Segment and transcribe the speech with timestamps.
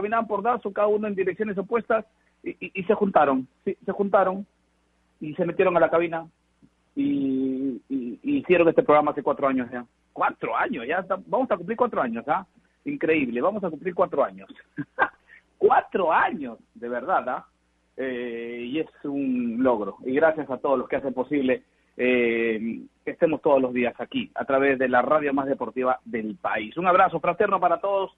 [0.00, 2.04] caminaban por Dazo, cada uno en direcciones opuestas
[2.42, 4.46] y, y, se juntaron, sí, se juntaron
[5.20, 6.26] y se metieron a la cabina
[6.96, 9.84] y- y hicieron este programa hace cuatro años ya.
[10.12, 12.46] Cuatro años, ya está- vamos a cumplir cuatro años, ¿ah?
[12.84, 14.48] Increíble, vamos a cumplir cuatro años.
[15.58, 17.46] cuatro años, de verdad, ¿ah?
[17.96, 19.96] Eh, y es un logro.
[20.06, 21.62] Y gracias a todos los que hacen posible
[21.96, 26.36] eh, que estemos todos los días aquí, a través de la radio más deportiva del
[26.36, 26.76] país.
[26.78, 28.12] Un abrazo fraterno para todos,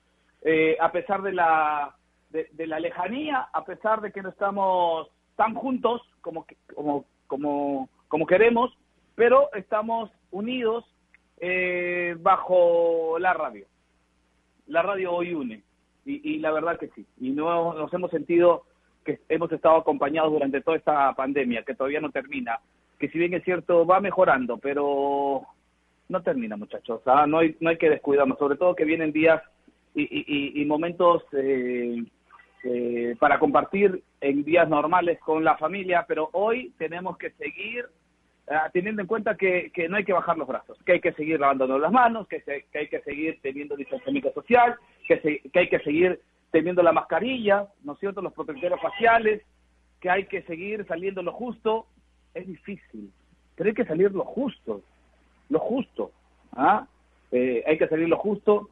[0.44, 1.94] eh, a pesar de la,
[2.30, 8.26] de, la lejanía, a pesar de que no estamos tan juntos como, como, como, como
[8.26, 8.76] queremos,
[9.14, 10.84] pero estamos unidos
[11.38, 13.66] eh, bajo la radio.
[14.66, 15.62] La radio hoy une,
[16.04, 17.06] y, y la verdad que sí.
[17.20, 18.64] Y no, nos hemos sentido
[19.04, 22.60] que hemos estado acompañados durante toda esta pandemia, que todavía no termina,
[22.98, 25.42] que si bien es cierto va mejorando, pero
[26.08, 27.02] no termina, muchachos.
[27.06, 27.26] ¿ah?
[27.26, 29.42] No, hay, no hay que descuidarnos, sobre todo que vienen días
[29.94, 32.02] y, y- y- momentos eh,
[32.64, 37.86] eh, para compartir en días normales con la familia, pero hoy tenemos que seguir
[38.50, 41.12] ah, teniendo en cuenta que, que no hay que bajar los brazos, que hay que
[41.12, 44.76] seguir lavándonos las manos, que, se- que hay que seguir teniendo distanciamiento social,
[45.06, 46.20] que, se- que hay que seguir
[46.50, 49.42] teniendo la mascarilla, ¿no es cierto?, los protectores faciales,
[50.00, 51.86] que hay que seguir saliendo lo justo.
[52.34, 53.10] Es difícil,
[53.56, 54.81] pero hay que salir lo justo,
[55.50, 56.12] lo justo.
[56.52, 56.86] ¿ah?
[57.31, 58.69] Eh, hay que salir lo justo.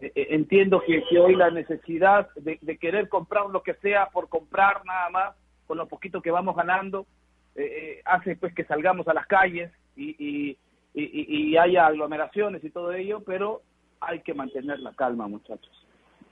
[0.00, 4.06] Eh, eh, entiendo que, que hoy la necesidad de, de querer comprar lo que sea
[4.06, 5.36] por comprar nada más,
[5.66, 7.06] con lo poquito que vamos ganando,
[7.54, 10.58] eh, hace pues que salgamos a las calles y, y,
[10.94, 13.60] y- y haya aglomeraciones y todo ello, pero
[14.00, 15.86] hay que mantener la calma, muchachos.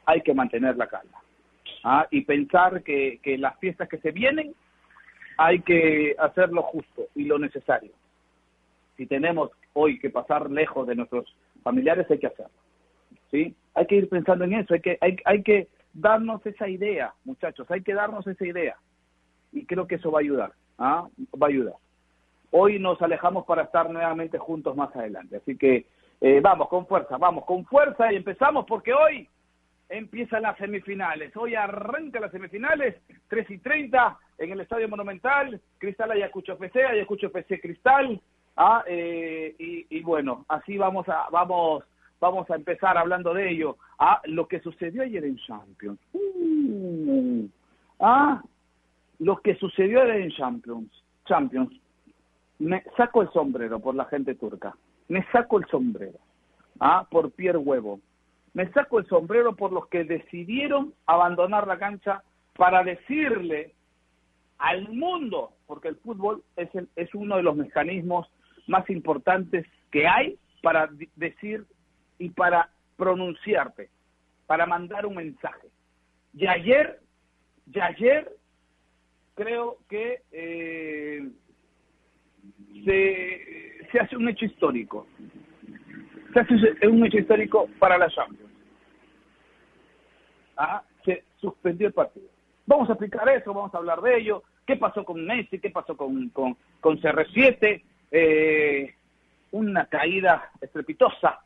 [0.07, 1.19] Hay que mantener la calma.
[1.85, 2.07] ¿ah?
[2.11, 4.55] Y pensar que, que las fiestas que se vienen
[5.37, 7.93] hay que hacer lo justo y lo necesario.
[8.97, 11.25] Si tenemos hoy que pasar lejos de nuestros
[11.63, 12.53] familiares, hay que hacerlo.
[13.31, 13.55] ¿Sí?
[13.75, 17.71] Hay que ir pensando en eso, hay que, hay, hay que darnos esa idea, muchachos,
[17.71, 18.77] hay que darnos esa idea.
[19.53, 21.09] Y creo que eso va a ayudar, ¿ah?
[21.41, 21.75] va a ayudar.
[22.53, 25.37] Hoy nos alejamos para estar nuevamente juntos más adelante.
[25.37, 25.87] Así que
[26.21, 29.29] eh, vamos con fuerza, vamos con fuerza y empezamos porque hoy
[29.89, 31.37] empiezan las semifinales.
[31.37, 32.97] Hoy arrancan las semifinales,
[33.29, 38.21] 3 y 30 en el Estadio Monumental, Cristal Ayacucho FC, Ayacucho FC Cristal.
[38.57, 41.85] Ah, eh, y, y bueno, así vamos a, vamos,
[42.21, 43.77] vamos a empezar hablando de ello.
[43.99, 45.99] Ah, lo que sucedió ayer en Champions.
[46.13, 47.47] Uh,
[48.01, 48.43] ah,
[49.19, 50.91] lo que sucedió ayer en Champions.
[51.27, 51.73] Champions.
[52.59, 54.77] Me saco el sombrero por la gente turca.
[55.09, 56.19] Me saco el sombrero.
[56.79, 58.01] Ah, por Pierre Huevo.
[58.53, 62.23] Me saco el sombrero por los que decidieron abandonar la cancha
[62.57, 63.75] para decirle
[64.59, 68.27] al mundo, porque el fútbol es, el- es uno de los mecanismos
[68.67, 71.65] más importantes que hay para decir
[72.21, 73.89] y para pronunciarte,
[74.47, 75.69] para mandar un mensaje.
[76.35, 77.01] Y ayer,
[77.73, 78.31] y ayer
[79.35, 81.29] creo que eh,
[82.85, 85.07] se, se hace un hecho histórico.
[86.35, 88.53] Se hace un hecho histórico para la Champions.
[90.57, 92.27] Ah, se suspendió el partido.
[92.67, 94.43] Vamos a explicar eso, vamos a hablar de ello.
[94.67, 95.59] ¿Qué pasó con Messi?
[95.59, 97.83] ¿Qué pasó con, con, con CR7?
[98.13, 98.95] Eh,
[99.53, 101.41] una caída estrepitosa,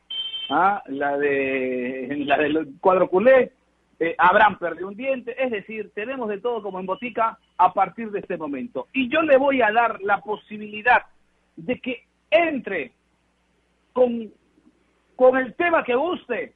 [0.51, 0.83] ¿ah?
[0.87, 3.53] la, de, la del cuadro culé.
[4.01, 5.35] Eh, Abraham perdió un diente.
[5.43, 8.89] Es decir, tenemos de todo como en botica a partir de este momento.
[8.93, 11.03] Y yo le voy a dar la posibilidad
[11.57, 12.93] de que entre
[13.93, 14.33] con,
[15.15, 16.55] con el tema que guste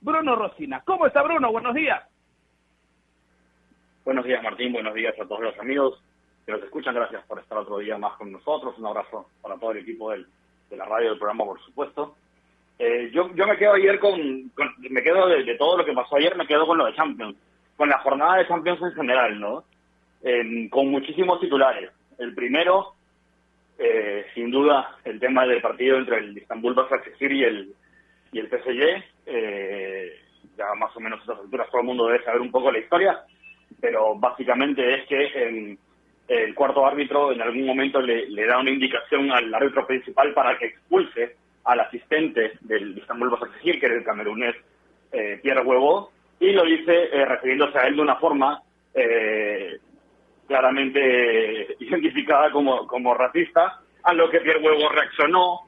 [0.00, 0.82] Bruno Rosina.
[0.84, 1.50] ¿Cómo está Bruno?
[1.50, 2.02] Buenos días.
[4.04, 4.72] Buenos días, Martín.
[4.72, 6.00] Buenos días a todos los amigos
[6.44, 6.94] que nos escuchan.
[6.94, 8.78] Gracias por estar otro día más con nosotros.
[8.78, 12.14] Un abrazo para todo el equipo de la radio del programa, por supuesto.
[12.78, 16.36] Eh, yo, yo me quedo ayer con, me quedo de, todo lo que pasó ayer,
[16.36, 17.36] me quedo con lo de Champions,
[17.76, 19.64] con la jornada de Champions en general, ¿no?
[20.70, 21.90] Con muchísimos titulares.
[22.18, 22.94] El primero,
[23.78, 27.74] eh, sin duda, el tema del partido entre el Istanbul Basaksehir y el
[28.32, 29.04] y el PSG.
[29.26, 30.20] Eh,
[30.56, 32.78] ya más o menos a estas alturas todo el mundo debe saber un poco la
[32.78, 33.20] historia,
[33.80, 35.78] pero básicamente es que
[36.28, 40.66] el cuarto árbitro en algún momento le, da una indicación al árbitro principal para que
[40.66, 44.54] expulse al asistente del Istanbul Basaksehir, que era el camerunés
[45.12, 46.10] eh, Pierre Huevo,
[46.40, 48.62] y lo dice eh, refiriéndose a él de una forma
[48.94, 49.78] eh,
[50.46, 55.60] claramente identificada como, como racista, a lo que Pierre Huevo reaccionó,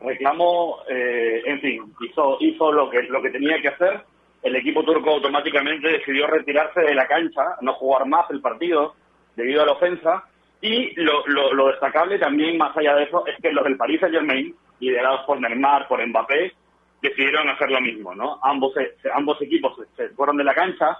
[0.00, 4.00] reclamó, eh, en fin, hizo, hizo lo, que, lo que tenía que hacer.
[4.42, 8.94] El equipo turco automáticamente decidió retirarse de la cancha, no jugar más el partido
[9.36, 10.24] debido a la ofensa.
[10.60, 14.54] Y lo, lo, destacable también, más allá de eso, es que los del Paris Saint-Germain,
[14.82, 16.52] liderados por Neymar, por Mbappé,
[17.00, 18.38] decidieron hacer lo mismo, ¿no?
[18.42, 18.74] Ambos,
[19.14, 20.98] ambos equipos se, fueron de la cancha.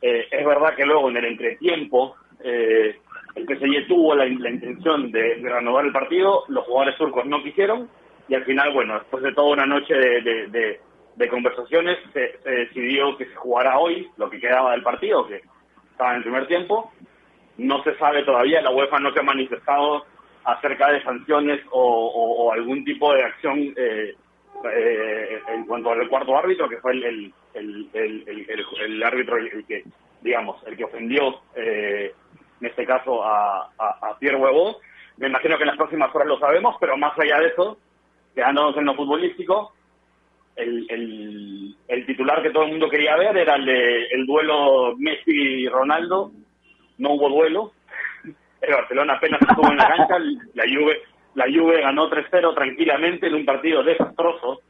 [0.00, 2.98] Eh, es verdad que luego en el entretiempo eh,
[3.34, 7.88] el PSG tuvo la, intención de, renovar el partido, los jugadores turcos no quisieron
[8.28, 13.34] y al final, bueno, después de toda una noche de, conversaciones, se, decidió que se
[13.34, 15.42] jugara hoy lo que quedaba del partido, que
[15.90, 16.92] estaba en el primer tiempo.
[17.58, 20.04] No se sabe todavía, la UEFA no se ha manifestado
[20.44, 24.14] acerca de sanciones o, algún tipo de acción eh,
[24.64, 29.84] eh, en cuanto al cuarto árbitro, que fue el, el, el, árbitro el, que,
[30.20, 32.12] digamos, el que ofendió eh,
[32.60, 34.78] en este caso a, a, Pierre Huevo.
[35.16, 37.78] Me imagino que en las próximas horas lo sabemos, pero más allá de eso,
[38.34, 39.72] quedándonos en lo futbolístico,
[40.56, 44.96] el, el, el, titular que todo el mundo quería ver era el de el duelo
[44.96, 46.30] Messi-Ronaldo.
[46.98, 47.72] No hubo duelo.
[48.62, 50.18] El Barcelona apenas estuvo en la cancha.
[50.54, 51.02] La Juve,
[51.34, 54.60] la Juve ganó 3-0 tranquilamente en un partido desastroso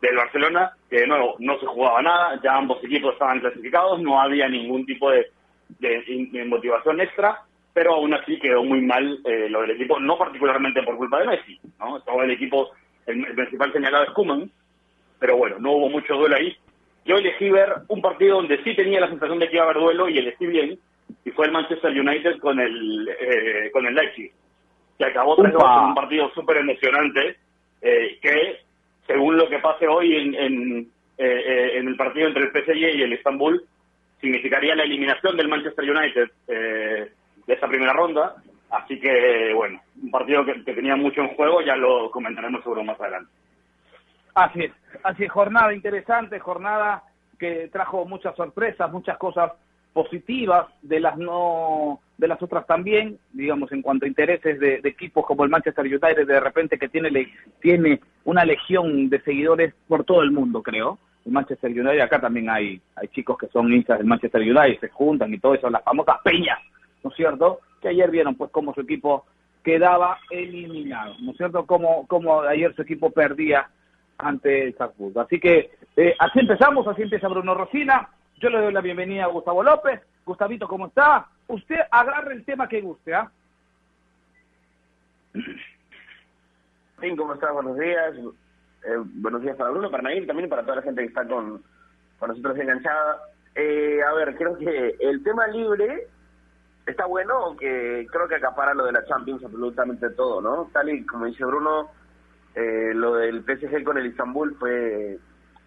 [0.00, 4.20] del Barcelona, que de nuevo no se jugaba nada, ya ambos equipos estaban clasificados, no
[4.20, 5.30] había ningún tipo de,
[5.78, 10.82] de, motivación extra, pero aún así quedó muy mal eh, lo del equipo, no particularmente
[10.82, 11.98] por culpa de Messi, ¿no?
[11.98, 12.70] Estaba el equipo,
[13.06, 14.50] el, principal señalado es Kuman,
[15.20, 16.56] pero bueno, no hubo mucho duelo ahí.
[17.04, 19.82] Yo elegí ver un partido donde sí tenía la sensación de que iba a haber
[19.82, 20.78] duelo y elegí bien,
[21.24, 24.32] y fue el Manchester United con el, eh, con el Leipzig,
[24.98, 27.36] que acabó 3 en un partido súper emocionante,
[27.80, 28.60] eh, que
[29.06, 33.12] según lo que pase hoy en, en, en el partido entre el PSG y el
[33.12, 33.64] Istanbul,
[34.22, 37.12] significaría la eliminación del Manchester United eh,
[37.46, 38.36] de esa primera ronda.
[38.70, 42.98] Así que, bueno, un partido que, tenía mucho en juego, ya lo comentaremos seguro más
[42.98, 43.30] adelante.
[44.34, 44.72] Así es,
[45.02, 47.02] así es, jornada interesante, jornada
[47.38, 49.52] que trajo muchas sorpresas, muchas cosas
[49.92, 55.26] positivas, de las no, de las otras también, digamos, en cuanto a intereses de, equipos
[55.26, 57.10] como el Manchester United, de repente que tiene,
[57.60, 62.50] tiene una legión de seguidores por todo el mundo, creo el Manchester United, acá también
[62.50, 65.84] hay, hay chicos que son hinchas del Manchester United, se juntan y todo eso, las
[65.84, 66.58] famosas peñas,
[67.02, 67.60] ¿no es cierto?
[67.80, 69.24] Que ayer vieron pues cómo su equipo
[69.62, 71.64] quedaba eliminado, ¿no es cierto?
[71.66, 73.68] Cómo, cómo ayer su equipo perdía
[74.18, 75.20] ante el Salzburgo.
[75.20, 78.08] Así que eh, así empezamos, así empieza Bruno Rosina.
[78.42, 80.00] Yo le doy la bienvenida a Gustavo López.
[80.26, 81.28] Gustavito, ¿cómo está?
[81.46, 83.30] Usted agarre el tema que guste, ¿ah?
[85.32, 87.52] Sí, ¿cómo está?
[87.52, 88.16] Buenos días.
[88.84, 91.62] Eh, buenos días para Bruno, para Nair, también para toda la gente que está con,
[92.18, 93.20] con nosotros enganchada.
[93.54, 96.08] Eh, a ver, creo que el tema libre
[96.84, 100.68] está bueno, aunque creo que acapara lo de la Champions absolutamente todo, ¿no?
[100.72, 101.92] Tal y como dice Bruno,
[102.56, 105.20] eh, lo del PSG con el Istanbul fue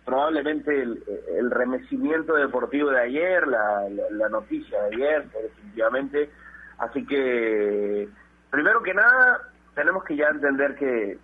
[0.06, 6.30] probablemente el, remecimiento deportivo de ayer, la, la, noticia de ayer, definitivamente.
[6.78, 8.08] Así que,
[8.52, 9.42] primero que nada,
[9.74, 11.18] tenemos que ya entender que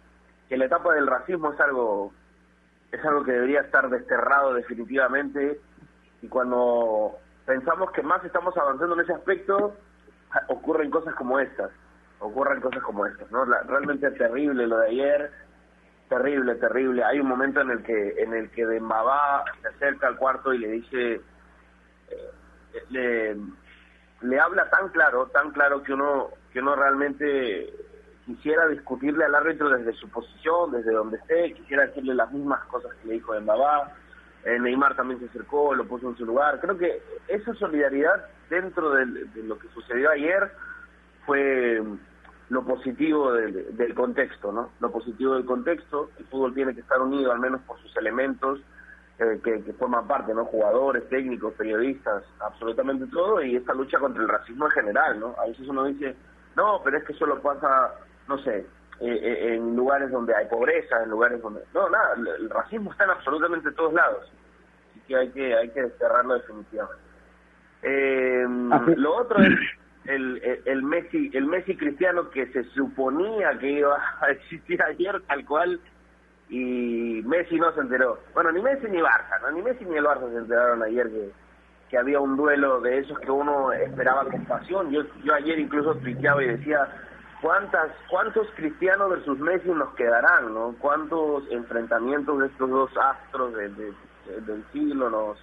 [0.52, 2.12] que la etapa del racismo es algo
[2.92, 5.62] es algo que debería estar desterrado definitivamente
[6.22, 7.14] y cuando
[7.46, 9.78] pensamos que más estamos avanzando en ese aspecto
[10.50, 11.72] ocurren cosas como estas
[12.20, 15.32] ocurren cosas como estas no realmente es terrible lo de ayer
[16.12, 20.18] terrible terrible hay un momento en el que en el que Dembaba se acerca al
[20.18, 21.22] cuarto y le dice
[22.10, 23.38] eh, le
[24.22, 27.74] le habla tan claro tan claro que uno que uno realmente
[28.26, 32.92] quisiera discutirle al árbitro desde su posición, desde donde esté, quisiera decirle las mismas cosas
[33.02, 33.42] que le dijo de
[34.44, 36.60] Eh, Neymar también se acercó, lo puso en su lugar.
[36.60, 39.06] Creo que esa solidaridad dentro de,
[39.44, 40.52] lo que sucedió ayer
[41.26, 41.82] fue
[42.52, 44.70] lo positivo del, contexto, ¿no?
[44.80, 46.12] Lo positivo del contexto.
[46.20, 48.60] El fútbol tiene que estar unido al menos por sus elementos
[49.20, 50.46] eh, que, que, forman parte, ¿no?
[50.46, 53.42] Jugadores, técnicos, periodistas, absolutamente todo.
[53.42, 55.36] Y esta lucha contra el racismo en general, ¿no?
[55.40, 56.16] A veces uno dice,
[56.56, 57.94] no, pero es que solo pasa
[58.28, 58.66] no sé,
[59.00, 61.62] eh, eh, en lugares donde hay pobreza, en lugares donde...
[61.74, 64.32] No, nada, el racismo está en absolutamente todos lados.
[64.92, 67.02] Así que hay que, hay que desterrarlo definitivamente.
[67.84, 68.46] Eh,
[68.96, 69.50] lo otro es
[70.06, 75.46] el, el, Messi el Messi cristiano que se suponía que iba a existir ayer tal
[75.46, 75.80] cual
[76.50, 78.20] y Messi no se enteró.
[78.34, 79.52] Bueno, ni Messi ni Barça, ¿no?
[79.52, 81.32] Ni Messi ni el Barça se enteraron ayer que,
[81.90, 84.92] que había un duelo de esos que uno esperaba con pasión.
[84.92, 86.88] Yo, yo ayer incluso tuiteaba y decía,
[87.42, 90.76] ¿cuántas, ¿cuántos cristianos versus Messi nos quedarán, no?
[90.80, 93.94] ¿Cuántos enfrentamientos de estos dos astros de, de-
[94.28, 95.38] de- del siglo nos,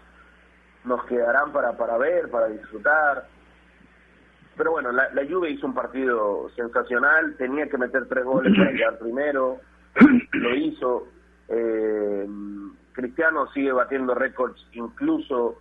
[0.85, 3.25] nos quedarán para, para ver, para disfrutar?
[4.59, 8.73] Pero bueno, la, la Juve hizo un partido sensacional, tenía que meter tres goles para
[8.73, 9.61] quedar primero,
[10.33, 11.07] lo hizo.
[11.49, 12.27] Eh,
[12.93, 15.61] Cristiano sigue batiendo récords, incluso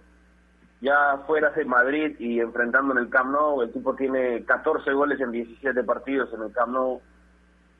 [0.81, 5.21] ya fuera de Madrid y enfrentando en el Camp Nou, el tipo tiene 14 goles
[5.21, 7.01] en 17 partidos en el Camp Nou.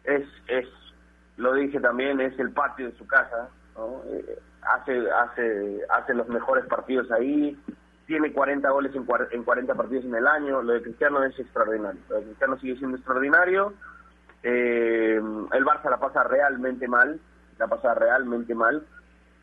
[0.03, 0.67] Es, es,
[1.38, 4.03] lo dije también, es el patio de su casa, ¿no?
[4.12, 7.57] Eh, hace, hace, hace los mejores partidos ahí,
[8.08, 12.00] tiene 40 goles en, en 40 partidos en el año, lo de Cristiano es extraordinario,
[12.10, 13.74] lo de Cristiano sigue siendo extraordinario,
[14.44, 17.20] eh, el Barça la pasa realmente mal,
[17.60, 18.86] la pasa realmente mal.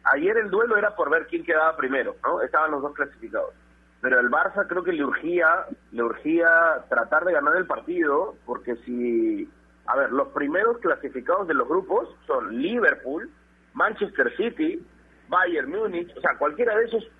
[0.05, 2.41] Ayer el duelo era por ver quién quedaba primero, ¿no?
[2.41, 3.55] Estaban los dos clasificados.
[4.01, 8.77] Pero el Barça creo que le urgía, le urgía tratar de ganar el partido, porque
[8.85, 9.49] si,
[9.87, 13.31] a ver, los primeros clasificados de los grupos son Liverpool,
[13.75, 14.87] Manchester City,
[15.29, 17.11] Bayern Múnich, o sea, cualquiera de esos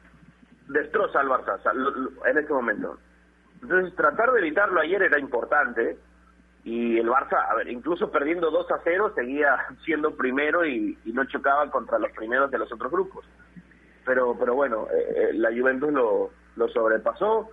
[0.69, 1.59] destroza al Barça
[2.27, 2.99] en este momento.
[3.63, 5.97] Entonces, tratar de evitarlo ayer era importante,
[6.65, 11.13] y el Barça, a ver, incluso perdiendo 2 a 0, seguía siendo primero y, y
[11.13, 13.25] no chocaba contra los primeros de los otros grupos.
[14.05, 17.51] Pero pero bueno, eh, eh, la Juventus lo, lo sobrepasó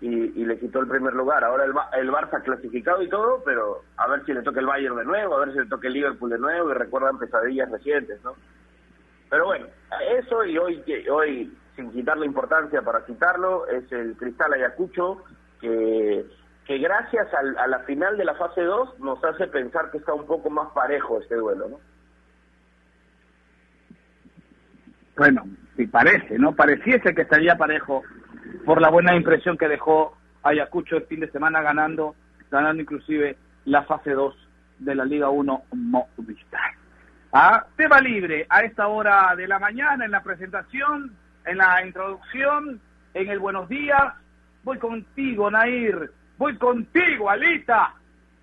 [0.00, 1.42] y, le quitó el primer lugar.
[1.42, 4.96] Ahora el, el Barça clasificado y todo, pero a ver si le toca el Bayern
[4.96, 8.22] de nuevo, a ver si le toca el Liverpool de nuevo y recuerdan pesadillas recientes,
[8.22, 8.34] ¿no?
[9.28, 9.66] Pero bueno,
[10.18, 15.22] eso y hoy, hoy sin quitarle importancia para quitarlo, es el Cristal Ayacucho
[15.60, 16.24] que,
[16.66, 20.12] que gracias al- a la final de la fase 2 nos hace pensar que está
[20.14, 21.80] un poco más parejo este duelo, ¿no?
[25.16, 25.44] Bueno,
[25.76, 26.52] si parece, ¿no?
[26.54, 28.02] Pareciese que estaría parejo
[28.64, 32.14] por la buena impresión que dejó Ayacucho el fin de semana ganando,
[32.50, 34.34] ganando inclusive la fase 2
[34.78, 36.72] de la Liga 1 Movistar.
[37.32, 41.12] Ah, tema libre a esta hora de la mañana en la presentación,
[41.46, 42.80] en la introducción,
[43.14, 44.14] en el buenos días.
[44.64, 46.10] Voy contigo, Nair.
[46.38, 47.94] Voy contigo, Alita.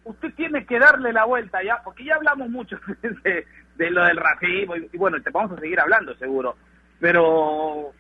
[0.06, 2.78] Usted tiene que darle la vuelta ya, porque ya hablamos mucho
[3.78, 6.56] de, lo del racismo y, y bueno, te vamos a seguir hablando seguro.
[7.00, 7.92] Pero,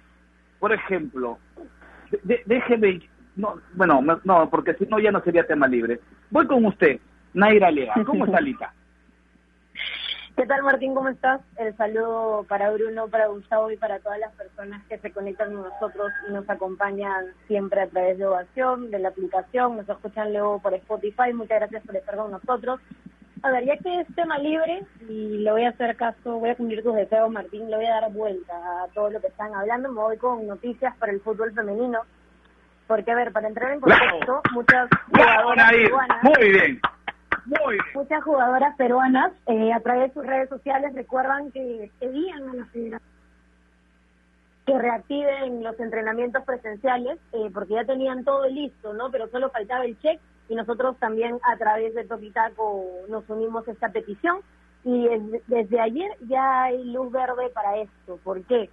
[0.60, 1.38] por ejemplo,
[2.24, 3.01] de- déjeme,
[3.36, 6.00] no, bueno, no, porque si no ya no sería tema libre.
[6.29, 7.00] Voy con usted,
[7.33, 7.93] Naira Lea.
[8.05, 8.74] ¿Cómo está Alita?
[10.36, 10.96] ¿Qué tal Martín?
[10.96, 11.42] ¿Cómo estás?
[11.58, 15.63] El saludo para Bruno, para Gustavo y para todas las personas que se conectan con
[15.63, 20.60] nosotros y nos acompañan siempre a través de Ovación, de la aplicación, nos escuchan luego
[20.60, 21.34] por Spotify.
[21.34, 22.80] Muchas gracias por estar con nosotros.
[23.44, 26.56] A ver, ya que es tema libre y le voy a hacer caso, voy a
[26.56, 29.92] cumplir tus deseos, Martín, le voy a dar vuelta a todo lo que están hablando.
[29.92, 32.02] Me voy con noticias para el fútbol femenino.
[32.88, 35.84] Porque, a ver, para entrar en contexto, muchas ¡Bravo, jugadoras Nair!
[35.84, 36.80] peruanas Muy bien,
[37.93, 42.65] muchas jugadoras peruanas eh, a través de sus redes sociales recuerdan que pedían a la
[42.67, 43.13] federación
[44.65, 49.12] que reactiven los entrenamientos presenciales eh, porque ya tenían todo listo, ¿no?
[49.12, 53.71] Pero solo faltaba el check y nosotros también a través de Topitaco nos unimos a
[53.71, 54.39] esta petición
[54.85, 58.19] y desde, desde ayer ya hay luz verde para esto.
[58.23, 58.69] ¿Por qué?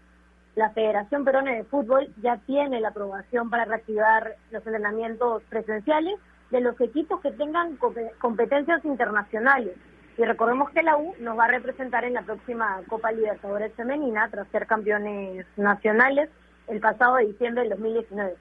[0.54, 6.18] La Federación Peruana de Fútbol ya tiene la aprobación para reactivar los entrenamientos presenciales
[6.50, 9.74] de los equipos que tengan compe- competencias internacionales.
[10.18, 14.28] Y recordemos que la U nos va a representar en la próxima Copa Libertadores Femenina
[14.30, 16.28] tras ser campeones nacionales
[16.68, 18.34] el pasado diciembre del 2019.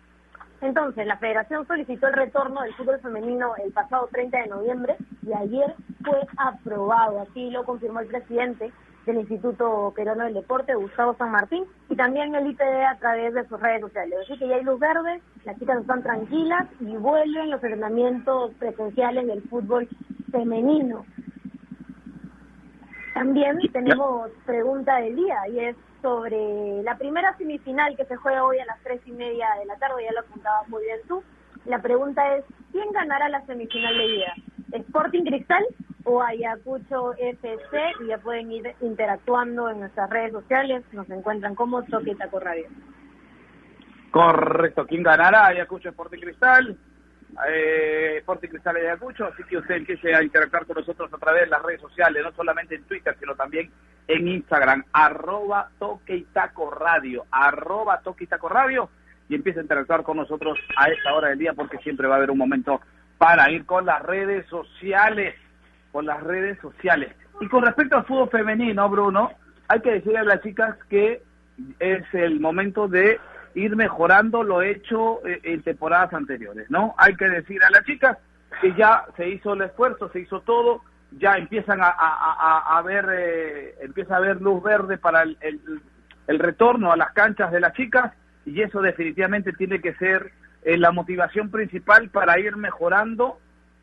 [0.61, 5.31] Entonces, la federación solicitó el retorno del fútbol femenino el pasado 30 de noviembre y
[5.31, 5.73] ayer
[6.03, 7.21] fue aprobado.
[7.21, 8.71] Así lo confirmó el presidente
[9.05, 13.47] del Instituto Peruano del Deporte, Gustavo San Martín, y también el IPD a través de
[13.47, 14.19] sus redes sociales.
[14.23, 19.27] Así que ya hay luz verde, las chicas están tranquilas y vuelven los entrenamientos presenciales
[19.27, 19.87] del fútbol
[20.31, 21.05] femenino.
[23.13, 28.59] También tenemos pregunta del día y es sobre la primera semifinal que se juega hoy
[28.59, 31.23] a las tres y media de la tarde, ya lo apuntabas muy bien tú.
[31.65, 34.33] La pregunta es, ¿quién ganará la semifinal de ida?
[34.71, 35.65] ¿Sporting Cristal
[36.03, 37.77] o Ayacucho FC?
[38.01, 42.67] Y ya pueden ir interactuando en nuestras redes sociales, nos encuentran como Toque Taco Radio.
[44.11, 45.47] Correcto, ¿quién ganará?
[45.47, 46.77] Ayacucho Sporting Cristal.
[47.47, 51.61] Eh, Cristal Ayacucho, así que usted empiece a interactuar con nosotros a través de las
[51.61, 53.71] redes sociales, no solamente en Twitter, sino también
[54.07, 58.89] en Instagram, arroba toque y taco radio, arroba toque y taco radio,
[59.29, 62.17] y empiece a interactuar con nosotros a esta hora del día, porque siempre va a
[62.17, 62.81] haber un momento
[63.19, 65.35] para ir con las redes sociales,
[65.91, 67.15] con las redes sociales.
[67.41, 69.31] Y con respecto al fútbol femenino, Bruno,
[69.67, 71.21] hay que decirle a las chicas que
[71.79, 73.19] es el momento de
[73.55, 76.95] ir mejorando lo hecho eh, en temporadas anteriores, ¿no?
[76.97, 78.17] Hay que decir a las chicas
[78.61, 80.81] que ya se hizo el esfuerzo, se hizo todo,
[81.11, 85.37] ya empiezan a, a, a, ver, eh, empieza a haber luz verde para el,
[86.27, 88.13] el, retorno a las canchas de las chicas
[88.45, 90.31] y eso definitivamente tiene que ser
[90.63, 93.39] eh, la motivación principal para ir mejorando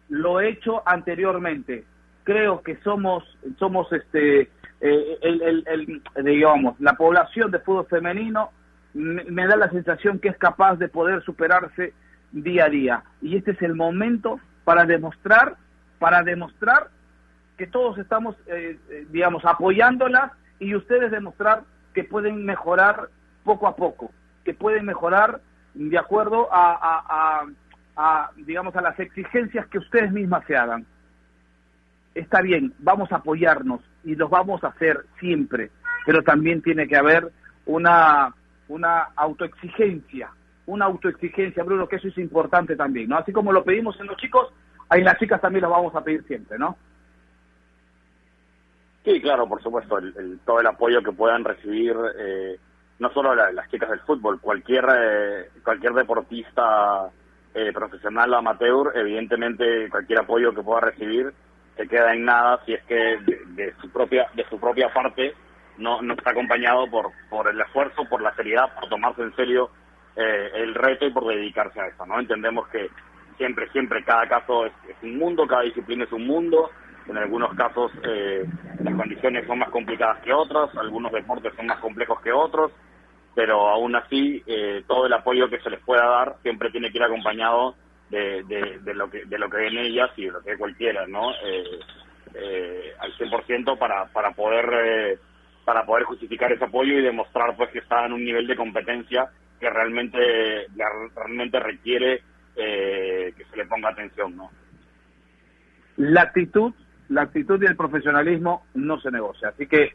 [0.08, 1.84] lo hecho anteriormente.
[2.26, 3.23] Creo que somos,
[3.56, 8.50] somos este, eh, el, digamos, la población de fútbol femenino
[8.95, 11.95] me, da la sensación que es capaz de poder superarse
[12.33, 13.04] día a día.
[13.23, 15.54] Y este es el momento para demostrar,
[16.00, 16.88] para demostrar
[17.56, 21.62] que todos estamos, eh, eh, digamos, apoyándolas y ustedes demostrar
[21.95, 23.09] que pueden mejorar
[23.45, 24.11] poco a poco,
[24.45, 25.40] que pueden mejorar
[25.75, 27.47] de acuerdo a,
[27.97, 30.85] a digamos, a las exigencias que ustedes mismas se hagan.
[32.16, 35.70] Está bien, vamos a apoyarnos y los vamos a hacer siempre,
[36.06, 37.30] pero también tiene que haber
[37.66, 38.35] una
[38.68, 40.30] una autoexigencia,
[40.64, 43.18] una autoexigencia, Bruno, que eso es importante también, ¿no?
[43.18, 44.50] Así como lo pedimos en los chicos,
[44.90, 46.78] en las chicas también lo vamos a pedir siempre, ¿no?
[49.04, 52.58] Sí, claro, por supuesto, el, todo el apoyo que puedan recibir, eh,
[52.99, 57.11] no solo las chicas del fútbol, cualquier, eh, cualquier deportista
[57.54, 61.30] eh, profesional amateur, evidentemente cualquier apoyo que pueda recibir
[61.76, 63.18] se queda en nada si es que
[63.49, 65.35] de su propia de su propia parte
[65.78, 69.71] no, no está acompañado por, por el esfuerzo, por la seriedad, por tomarse en serio
[70.16, 72.18] eh, el reto y por dedicarse a eso, ¿no?
[72.18, 72.88] Entendemos que
[73.37, 76.71] siempre, siempre cada caso es, un mundo, cada disciplina es un mundo,
[77.06, 78.45] en algunos casos eh,
[78.83, 82.73] las condiciones son más complicadas que otros, algunos deportes son más complejos que otros,
[83.35, 86.98] pero aún así eh, todo el apoyo que se les pueda dar siempre tiene que
[86.98, 87.74] ir acompañado
[88.11, 88.42] de,
[88.83, 91.33] de, lo que de lo que ven ellas y de lo que cualquiera, ¿no?
[91.33, 91.81] Eh,
[92.35, 95.19] eh, al 100% para, para poder
[95.64, 99.31] para poder justificar ese apoyo y demostrar pues que está en un nivel de competencia
[99.59, 100.66] que realmente
[101.14, 102.23] realmente requiere
[102.55, 104.51] eh, que se le ponga atención no
[105.97, 106.73] la actitud
[107.09, 109.49] la actitud y el profesionalismo no se negocia.
[109.49, 109.95] Así que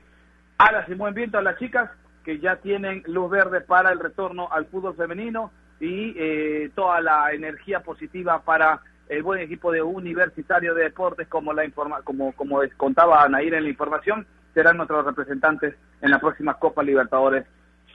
[0.57, 1.89] alas y buen viento a las chicas
[2.23, 7.33] que ya tienen luz verde para el retorno al fútbol femenino y eh, toda la
[7.33, 12.61] energía positiva para el buen equipo de Universitario de Deportes como la informa como como
[12.77, 17.45] contaba Nair en la información serán nuestros representantes en la próxima Copa Libertadores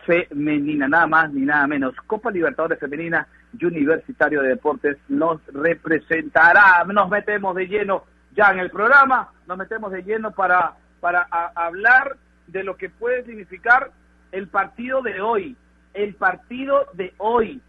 [0.05, 1.95] femenina, nada más ni nada menos.
[2.07, 3.27] Copa Libertadores femenina
[3.59, 6.85] y Universitario de Deportes nos representará.
[6.85, 11.23] Nos metemos de lleno ya en el programa, nos metemos de lleno para, para
[11.55, 13.91] hablar de lo que puede significar
[14.33, 15.57] el partido de hoy.
[15.95, 17.61] El partido de hoy.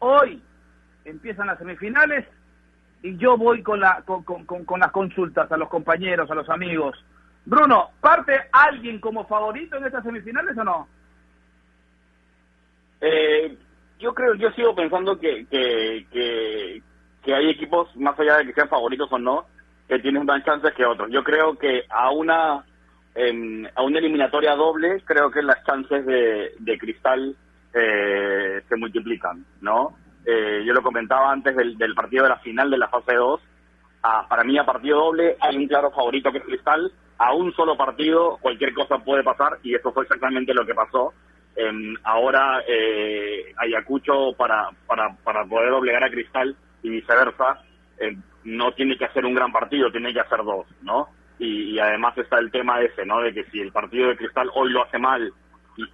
[0.00, 0.42] Hoy
[1.04, 2.26] empiezan las semifinales
[3.02, 6.96] y yo voy con, la, con, las consultas a los compañeros, a los amigos
[7.48, 10.86] Bruno, ¿parte alguien como favorito en estas semifinales o no?
[13.00, 13.56] Eh,
[13.98, 16.06] yo creo, yo sigo pensando que, que,
[17.24, 19.46] que, hay equipos, más allá de que sean favoritos o no,
[19.88, 21.10] que tienen más chances que otros.
[21.10, 22.64] Yo creo que a una
[23.74, 27.34] a una eliminatoria doble, creo que las chances de, de Cristal
[27.78, 29.96] eh, se multiplican, ¿no?
[30.24, 33.40] Eh, yo lo comentaba antes del, del partido de la final de la fase 2.
[34.02, 37.52] Ah, para mí, a partido doble, hay un claro favorito que es Cristal, a un
[37.54, 41.12] solo partido cualquier cosa puede pasar y eso fue exactamente lo que pasó.
[42.04, 47.62] ahora eh, Ayacucho para, para, para poder obligar a Cristal y viceversa
[48.44, 51.08] no tiene que hacer un gran partido, tiene que hacer dos, ¿no?
[51.38, 53.20] Y, además está el tema ese, ¿no?
[53.20, 55.32] De que si el partido de Cristal hoy lo hace mal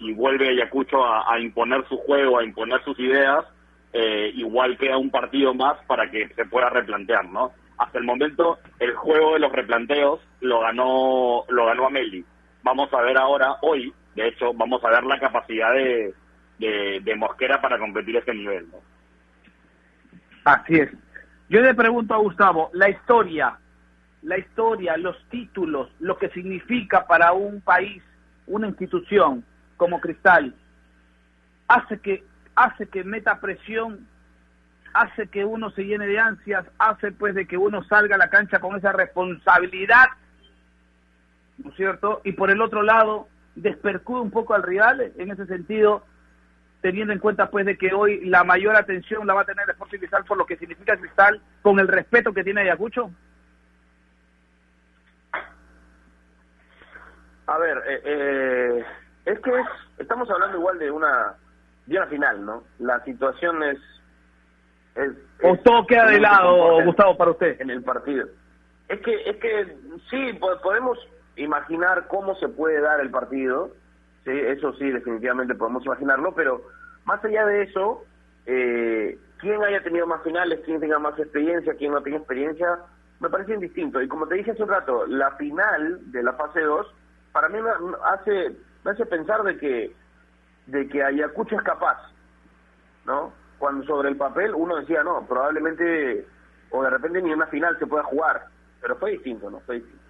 [0.01, 3.45] y, vuelve Ayacucho a, imponer su juego, a imponer sus ideas,
[3.93, 7.53] eh, igual queda un partido más para que se pueda replantear, ¿no?
[7.79, 12.25] hasta el momento el juego de los replanteos lo ganó lo ganó Ameli.
[12.63, 16.15] Vamos a ver ahora, hoy, de hecho, vamos a ver la capacidad de,
[16.59, 18.67] de, Mosquera para competir ese nivel.
[18.71, 18.79] ¿no?
[20.45, 20.91] Así es.
[21.51, 23.59] Yo le pregunto a Gustavo, la historia,
[24.23, 28.03] la historia, los títulos, lo que significa para un país,
[28.47, 29.45] una institución
[29.77, 30.55] como Cristal,
[31.69, 34.07] hace que hace que meta presión
[34.95, 38.31] hace que uno se llene de ansias, hace pues de que uno salga a la
[38.31, 40.07] cancha con esa responsabilidad,
[41.59, 42.21] ¿no es cierto?
[42.25, 46.05] Y por el otro lado, despercude un poco al rival en ese sentido,
[46.81, 49.71] teniendo en cuenta pues de que hoy la mayor atención la va a tener el
[49.71, 53.11] Sporting Cristal por lo que significa Cristal, con el respeto que tiene Ayacucho.
[57.47, 58.85] A ver, eh, eh,
[59.25, 59.53] es que
[59.99, 61.35] estamos hablando igual de una,
[61.87, 62.65] de una final, ¿no?
[62.79, 63.79] La situación es
[65.43, 67.61] ¿O todo queda de lado, Gustavo, para usted?
[67.61, 68.27] En el partido.
[68.89, 69.77] Es que, es que
[70.09, 70.99] sí, podemos
[71.37, 73.71] imaginar cómo se puede dar el partido,
[74.25, 76.63] sí, eso sí, definitivamente podemos imaginarlo, pero
[77.05, 78.05] más allá de eso,
[78.47, 82.79] eh, quién haya tenido más finales, quién tenga más experiencia, quién no tenga experiencia,
[83.21, 84.01] me parece indistinto.
[84.01, 86.87] Y como te dije hace un rato, la final de la fase 2,
[87.33, 87.71] para mí me
[88.05, 89.95] hace, me hace pensar de que,
[90.67, 91.99] de que Ayacucho es capaz,
[93.07, 93.33] ¿no?
[93.59, 96.27] Cuando sobre el papel uno decía, no, probablemente,
[96.71, 98.47] o de repente ni una final se pueda jugar,
[98.81, 99.61] pero fue distinto, ¿no?
[99.61, 100.05] Fue distinto.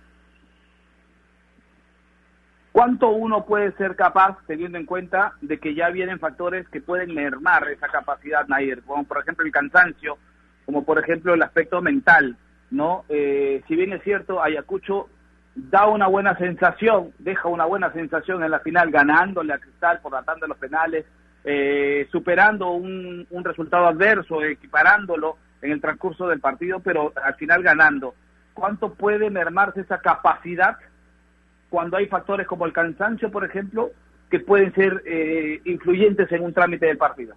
[2.73, 7.15] ¿Cuánto uno puede ser capaz, teniendo en cuenta de que ya vienen factores que pueden
[7.15, 8.83] mermar esa capacidad, Nair?
[8.83, 10.19] Como por ejemplo el cansancio,
[10.67, 12.37] como por ejemplo el aspecto mental,
[12.73, 13.05] ¿no?
[13.09, 15.09] Eh, si bien es cierto, Ayacucho
[15.55, 20.13] da una buena sensación, deja una buena sensación en la final, ganándole a Cristal por
[20.13, 21.05] la tanda de los penales,
[21.45, 27.63] eh, superando un, un resultado adverso, equiparándolo en el transcurso del partido, pero al final
[27.63, 28.15] ganando.
[28.53, 30.77] ¿Cuánto puede mermarse esa capacidad
[31.71, 33.91] cuando hay factores como el cansancio, por ejemplo,
[34.31, 37.35] que pueden ser eh, influyentes en un trámite del partido?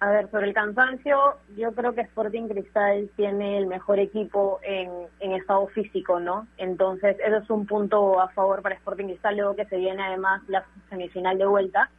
[0.00, 4.90] A ver, sobre el cansancio, yo creo que Sporting Cristal tiene el mejor equipo en,
[5.18, 6.46] en estado físico, ¿no?
[6.56, 10.42] Entonces, eso es un punto a favor para Sporting Cristal, luego que se viene además
[10.46, 11.90] la semifinal de vuelta.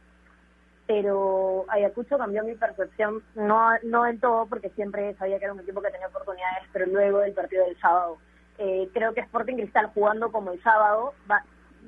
[0.86, 5.60] Pero Ayacucho cambió mi percepción, no, no del todo, porque siempre sabía que era un
[5.60, 8.16] equipo que tenía oportunidades, pero luego del partido del sábado
[8.56, 11.44] eh, creo que Sporting Cristal jugando como el sábado va,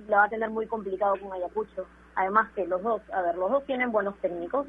[0.08, 1.86] la va a tener muy complicado con Ayacucho.
[2.14, 4.66] Además que los dos, a ver, los dos tienen buenos técnicos,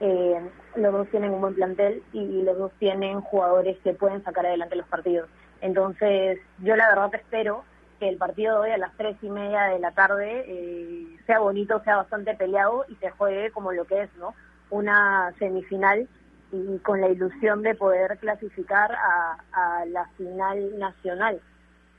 [0.00, 0.40] eh,
[0.76, 4.76] los dos tienen un buen plantel y los dos tienen jugadores que pueden sacar adelante
[4.76, 5.28] los partidos.
[5.60, 7.64] Entonces, yo la verdad espero
[7.98, 11.38] que el partido de hoy a las tres y media de la tarde eh, sea
[11.38, 14.34] bonito, sea bastante peleado y se juegue como lo que es, ¿no?
[14.70, 16.08] Una semifinal
[16.50, 21.40] y con la ilusión de poder clasificar a, a la final nacional.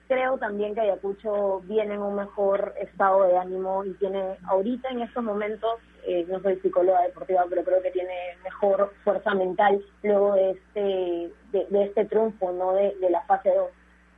[0.07, 5.01] Creo también que Ayacucho viene en un mejor estado de ánimo y tiene ahorita en
[5.01, 10.33] estos momentos, eh, no soy psicóloga deportiva, pero creo que tiene mejor fuerza mental luego
[10.33, 13.69] de este, de, este triunfo, no de, la fase 2.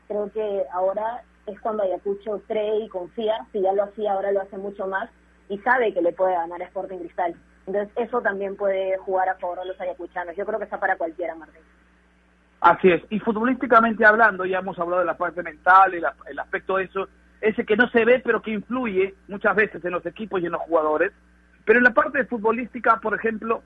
[0.08, 4.42] Creo que ahora es cuando Ayacucho cree y confía, si ya lo hacía, ahora lo
[4.42, 5.10] hace mucho más
[5.50, 7.36] y sabe que le puede ganar a Sporting Cristal.
[7.66, 10.36] Entonces, eso también puede jugar a favor de los ayacuchanos.
[10.36, 11.62] Yo creo que está para cualquiera, Martín.
[12.62, 13.02] Así es.
[13.10, 17.08] Y futbolísticamente hablando, ya hemos hablado de la parte mental, el, el aspecto de eso,
[17.42, 20.54] ese que no se ve, pero que influye muchas veces en los equipos y en
[20.54, 21.12] los jugadores.
[21.66, 23.64] Pero en la parte futbolística, por ejemplo,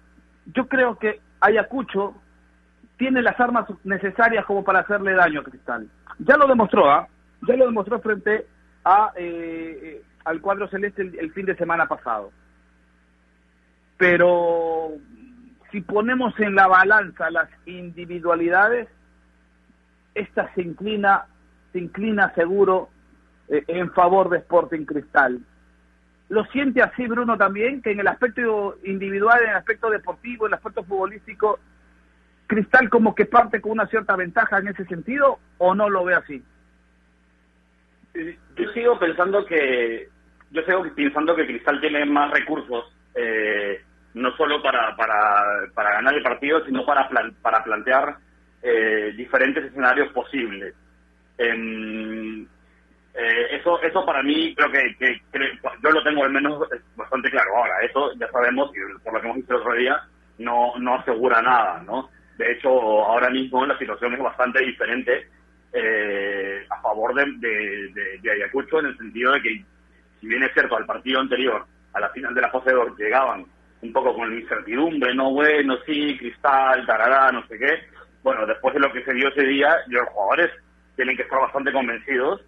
[0.54, 2.16] yo creo que Ayacucho
[2.98, 5.90] tiene las armas necesarias como para hacerle daño a Cristal.
[6.20, 7.08] Ya lo demostró, ¿ah?
[7.48, 8.48] Ya lo demostró frente
[8.84, 12.32] a eh, eh al cuadro celeste el fin de semana pasado
[13.98, 14.92] pero
[15.72, 18.88] si ponemos en la balanza las individualidades,
[20.14, 21.26] esta se inclina,
[21.74, 22.90] se inclina seguro
[23.50, 25.40] eh, en favor de Sporting Cristal.
[26.30, 30.52] ¿Lo siente así Bruno también, que en el aspecto individual, en el aspecto deportivo, en
[30.52, 31.60] el aspecto futbolístico,
[32.48, 36.16] Cristal como que parte con una cierta ventaja en ese sentido o no lo ve
[36.16, 36.42] así?
[38.14, 40.10] Yo sigo pensando que
[40.52, 42.86] yo sigo pensando que Cristal tiene más recursos
[43.16, 43.82] eh,
[44.14, 47.10] no solo para, para, para ganar el partido, sino para,
[47.42, 48.18] para plantear
[48.64, 50.74] eh, diferentes escenarios posibles.
[53.18, 55.22] Eso eso para mí creo que,
[55.84, 57.58] yo lo tengo al menos bastante claro.
[57.58, 58.72] Ahora, eso ya sabemos,
[59.04, 60.02] por lo que hemos visto el otro día,
[60.38, 62.10] no, no asegura nada, ¿no?
[62.38, 65.28] De hecho, ahora mismo la situación es bastante diferente
[65.74, 69.66] eh, a favor de, Ayacucho en el sentido de que,
[70.20, 73.46] si bien es cierto, al partido anterior, a la final de la fase 2, llegaban
[73.82, 77.88] un poco con la incertidumbre, no bueno, sí, cristal, tarará, no sé qué.
[78.22, 80.52] Bueno, después de lo que se dio ese día, los jugadores
[80.96, 82.42] tienen que estar bastante convencidos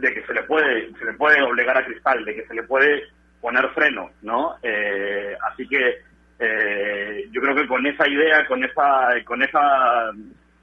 [0.00, 2.62] de que se le puede se le puede obligar a Cristal, de que se le
[2.62, 3.04] puede
[3.40, 4.56] poner freno, ¿no?
[4.62, 5.98] Eh, así que
[6.38, 10.10] eh, yo creo que con esa idea, con esa con esa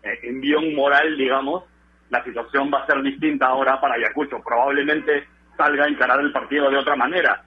[0.03, 1.63] eh, envión moral, digamos,
[2.09, 4.41] la situación va a ser distinta ahora para Ayacucho.
[4.43, 7.43] Probablemente salga a encarar el partido de otra manera.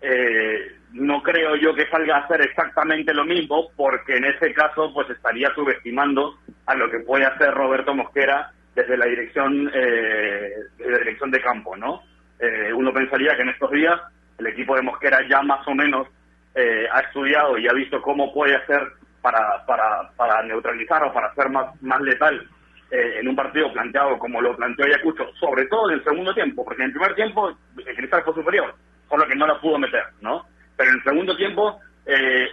[0.00, 4.92] Eh, no creo yo que salga a hacer exactamente lo mismo, porque en ese caso
[4.94, 10.90] pues estaría subestimando a lo que puede hacer Roberto Mosquera desde la dirección, eh, de
[10.90, 12.02] la dirección de campo, ¿no?
[12.38, 13.98] Eh, uno pensaría que en estos días
[14.38, 16.06] el equipo de Mosquera ya más o menos
[16.54, 18.86] eh, ha estudiado y ha visto cómo puede hacer
[19.22, 22.48] para, para, para neutralizar o para ser más, más letal
[22.88, 26.82] en un partido planteado como lo planteó Ayacucho, sobre todo en el segundo tiempo, porque
[26.82, 28.72] en el primer tiempo el Cristal fue superior,
[29.08, 30.46] solo que no la pudo meter, ¿no?
[30.76, 32.46] pero en el segundo tiempo eh,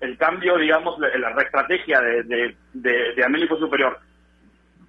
[0.00, 2.56] el, cambio, digamos, la, la reestrategia de, de,
[3.14, 3.98] de, Américo Superior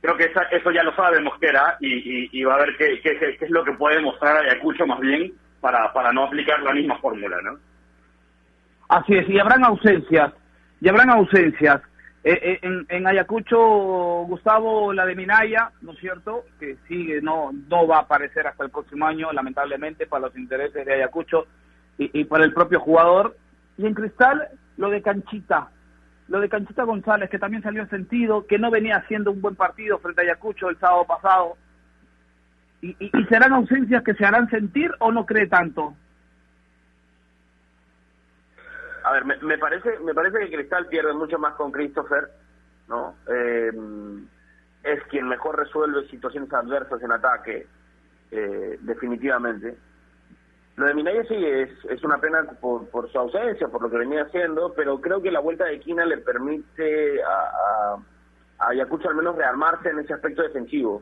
[0.06, 3.18] creo que esa- eso ya lo sabe Mosquera y, y- va a ver qué, qué-
[3.38, 6.98] qué es lo que puede mostrar Ayacucho más bien para, para no aplicar la misma
[7.00, 7.58] fórmula, ¿no?
[8.90, 10.32] Así es, y habrán ausencias,
[10.80, 11.82] y habrán ausencias.
[12.24, 13.58] Eh, eh, en, en Ayacucho,
[14.28, 16.44] Gustavo, la de Minaya, ¿no es cierto?
[16.60, 20.86] Que sigue, no, no va a aparecer hasta el próximo año, lamentablemente, para los intereses
[20.86, 21.46] de Ayacucho
[21.98, 23.36] y, y para el propio jugador.
[23.78, 25.70] Y en Cristal, lo de Canchita,
[26.28, 29.56] lo de Canchita González, que también salió en sentido, que no venía haciendo un buen
[29.56, 31.58] partido frente a Ayacucho el sábado pasado.
[32.82, 35.96] ¿Y, y, y serán ausencias que se harán sentir o no cree tanto?
[39.04, 42.28] A ver, me, me parece me parece que Cristal pierde mucho más con Christopher,
[42.88, 43.16] ¿no?
[43.28, 43.72] Eh,
[44.84, 47.68] es quien mejor resuelve situaciones adversas en ataque,
[48.32, 49.78] eh, definitivamente.
[50.76, 53.98] Lo de Minaya sí es, es una pena por, por su ausencia, por lo que
[53.98, 59.16] venía haciendo, pero creo que la vuelta de Quina le permite a, a, Ayacucho al
[59.16, 61.02] menos rearmarse en ese aspecto defensivo.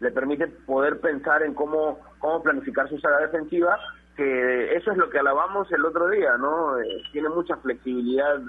[0.00, 3.78] Le permite poder pensar en cómo, cómo planificar su saga defensiva,
[4.16, 6.78] que eso es lo que alabamos el otro día, ¿no?
[6.78, 8.40] Eh, tiene mucha flexibilidad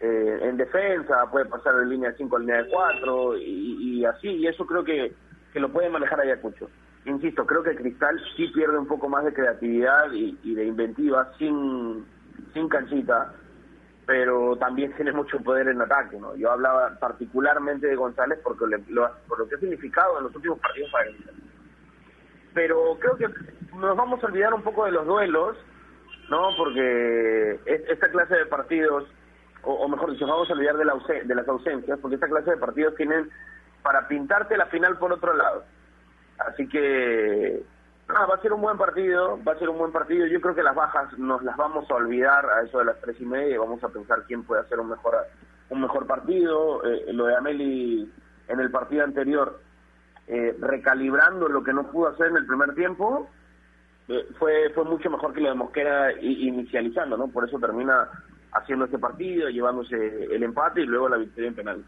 [0.00, 4.28] eh, en defensa, puede pasar de línea 5 a línea de 4 y, y así,
[4.28, 5.12] y eso creo que,
[5.52, 6.68] que lo puede manejar Ayacucho.
[7.08, 12.04] Insisto, creo que Cristal sí pierde un poco más de creatividad y, de inventiva sin,
[12.52, 13.32] sin canchita,
[14.06, 16.36] pero también tiene mucho poder en ataque, ¿no?
[16.36, 20.36] Yo hablaba particularmente de González porque le- lo, por lo que ha significado en los
[20.36, 21.34] últimos partidos para Cristal.
[22.52, 23.26] Pero creo que
[23.76, 25.56] nos vamos a olvidar un poco de los duelos,
[26.28, 26.50] ¿no?
[26.58, 29.04] Porque es- esta clase de partidos,
[29.62, 30.94] o, mejor dicho, vamos a olvidar de, la
[31.24, 33.30] de las ausencias, porque esta clase de partidos tienen
[33.82, 35.64] para pintarte la final por otro lado.
[36.38, 37.62] Así que
[38.08, 40.26] va a ser un buen partido, va a ser un buen partido.
[40.26, 43.20] Yo creo que las bajas nos las vamos a olvidar a eso de las tres
[43.20, 45.16] y media vamos a pensar quién puede hacer un mejor
[45.70, 46.82] un mejor partido.
[46.84, 48.12] Eh, lo de Ameli
[48.48, 49.60] en el partido anterior,
[50.26, 53.28] eh, recalibrando lo que no pudo hacer en el primer tiempo,
[54.08, 57.28] eh, fue fue mucho mejor que lo de Mosquera inicializando, ¿no?
[57.28, 58.08] Por eso termina
[58.52, 61.84] haciendo este partido, llevándose el empate y luego la victoria en penal.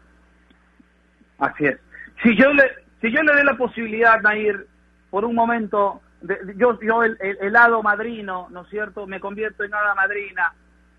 [1.39, 1.79] Así es.
[2.21, 2.69] Si yo le,
[3.01, 4.65] si yo le doy la posibilidad, Nair,
[5.09, 9.07] por un momento, de- yo, yo el, el, hado madrino, ¿no es cierto?
[9.07, 10.53] Me convierto en hada madrina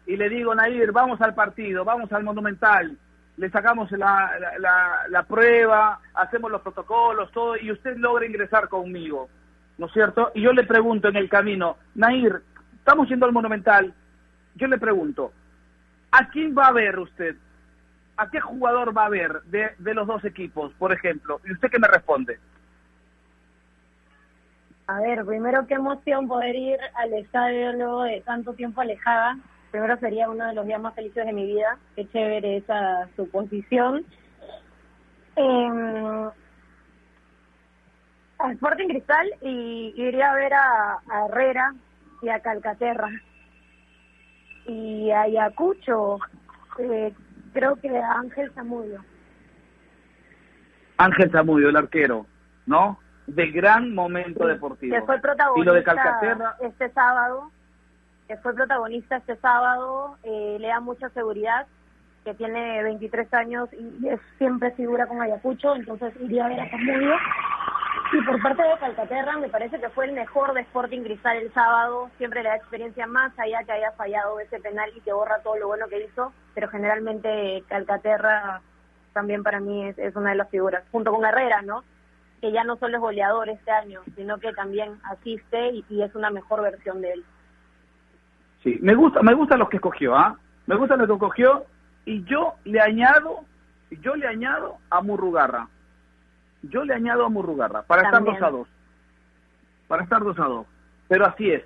[0.06, 2.96] y le digo, Nair, vamos al partido, vamos al Monumental,
[3.36, 8.68] le sacamos la, la, la, la prueba, hacemos los protocolos, todo, y usted logra ingresar
[8.68, 9.28] conmigo,
[9.78, 10.32] ¿no es cierto?
[10.34, 12.42] Y yo le pregunto en el camino, Nair,
[12.78, 13.94] estamos yendo al Monumental,
[14.56, 15.32] yo le pregunto,
[16.10, 17.36] ¿a quién va a ver usted?
[18.16, 21.40] ¿A qué jugador va a ver de, de los dos equipos, por ejemplo?
[21.44, 22.38] ¿Y usted qué me responde?
[24.86, 29.38] A ver, primero qué emoción poder ir al estadio luego de tanto tiempo alejada.
[29.70, 31.78] Primero sería uno de los días más felices de mi vida.
[31.96, 34.04] Qué chévere esa suposición.
[35.36, 36.28] Eh,
[38.38, 41.74] a Sporting Cristal y iría a ver a, a Herrera
[42.20, 43.08] y a Calcaterra.
[44.66, 46.18] Y a Ayacucho,
[46.78, 47.14] eh,
[47.52, 49.04] creo que Ángel Zamudio.
[50.96, 52.26] Ángel Zamudio, el arquero,
[52.66, 52.98] ¿no?
[53.26, 54.94] De gran momento deportivo.
[54.94, 57.50] que fue protagonista Y lo de Calcaterra, este sábado,
[58.28, 61.66] que fue protagonista este sábado, eh, le da mucha seguridad,
[62.24, 66.70] que tiene 23 años y es siempre figura con Ayacucho, entonces iría a ver a
[66.70, 67.14] Zamudio.
[68.12, 71.52] Y por parte de Calcaterra me parece que fue el mejor de Sporting Cristal el
[71.54, 75.40] sábado, siempre le da experiencia más allá que haya fallado ese penal y que borra
[75.42, 78.60] todo lo bueno que hizo, pero generalmente Calcaterra
[79.14, 81.84] también para mí es, es una de las figuras, junto con Herrera, ¿no?
[82.42, 86.14] Que ya no solo es goleador este año, sino que también asiste y, y es
[86.14, 87.24] una mejor versión de él.
[88.62, 88.78] sí.
[88.82, 90.36] Me gusta, me gustan los que escogió, ¿ah?
[90.66, 91.64] Me gustan los que escogió
[92.04, 93.40] y yo le añado,
[94.02, 95.68] yo le añado a Murrugarra.
[96.62, 98.36] Yo le añado a Murrugarra para También.
[98.36, 98.68] estar 2 a 2.
[99.88, 100.66] Para estar 2 a 2.
[101.08, 101.62] Pero así es.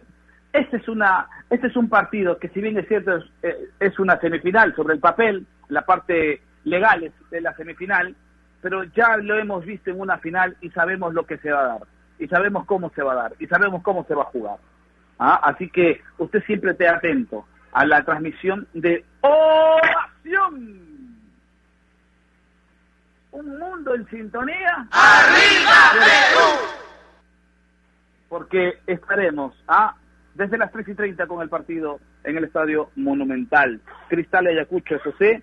[0.53, 3.99] Este es una este es un partido que si bien es cierto es, eh, es
[3.99, 8.17] una semifinal sobre el papel, la parte legal es de la semifinal,
[8.61, 11.69] pero ya lo hemos visto en una final y sabemos lo que se va a
[11.69, 11.83] dar,
[12.19, 14.57] y sabemos cómo se va a dar, y sabemos cómo se va a jugar.
[15.19, 15.41] ¿Ah?
[15.43, 20.86] Así que usted siempre esté atento a la transmisión de Ovación.
[23.37, 24.89] Un mundo en sintonía.
[28.31, 29.95] Porque estaremos ¿ah?
[30.35, 33.79] desde las 3 y 30 con el partido en el Estadio Monumental.
[34.09, 35.43] Cristal Ayacucho FC,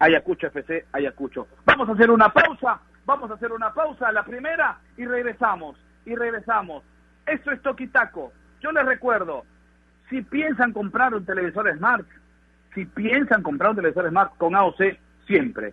[0.00, 1.46] Ayacucho FC, Ayacucho.
[1.64, 6.16] Vamos a hacer una pausa, vamos a hacer una pausa, la primera, y regresamos, y
[6.16, 6.82] regresamos.
[7.24, 8.32] Esto es Toquitaco.
[8.60, 9.44] Yo les recuerdo,
[10.10, 12.04] si piensan comprar un televisor Smart,
[12.74, 14.98] si piensan comprar un televisor Smart con AOC,
[15.28, 15.72] siempre,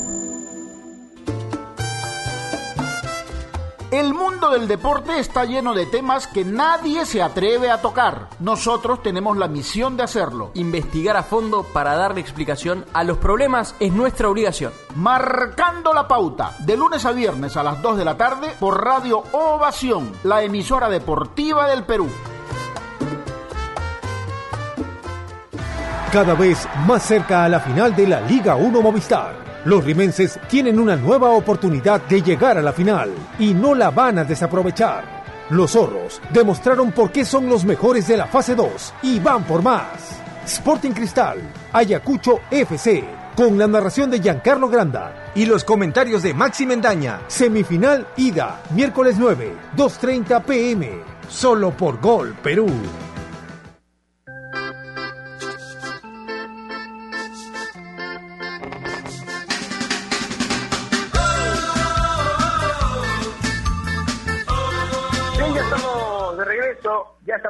[3.91, 8.29] El mundo del deporte está lleno de temas que nadie se atreve a tocar.
[8.39, 10.51] Nosotros tenemos la misión de hacerlo.
[10.53, 14.71] Investigar a fondo para darle explicación a los problemas es nuestra obligación.
[14.95, 19.23] Marcando la pauta, de lunes a viernes a las 2 de la tarde por Radio
[19.33, 22.07] Ovación, la emisora deportiva del Perú.
[26.13, 29.50] Cada vez más cerca a la final de la Liga 1 Movistar.
[29.63, 34.17] Los rimenses tienen una nueva oportunidad de llegar a la final y no la van
[34.17, 35.21] a desaprovechar.
[35.51, 39.61] Los zorros demostraron por qué son los mejores de la fase 2 y van por
[39.61, 40.19] más.
[40.45, 41.37] Sporting Cristal,
[41.73, 43.03] Ayacucho FC,
[43.35, 47.21] con la narración de Giancarlo Granda y los comentarios de Maxi Mendaña.
[47.27, 50.89] Semifinal ida, miércoles 9, 2.30 pm,
[51.29, 52.67] solo por Gol Perú.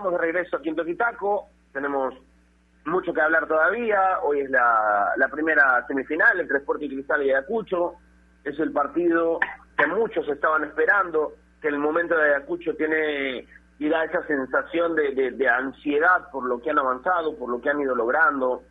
[0.01, 2.15] Estamos de regreso aquí en Toquitaco, tenemos
[2.85, 7.93] mucho que hablar todavía, hoy es la, primera semifinal entre Sporting Cristal y Ayacucho,
[8.43, 9.39] es el partido
[9.77, 13.45] que muchos estaban esperando, que el momento de Ayacucho tiene
[13.77, 17.69] y da esa sensación de, de, ansiedad por lo que han avanzado, por lo que
[17.69, 18.63] han ido logrando,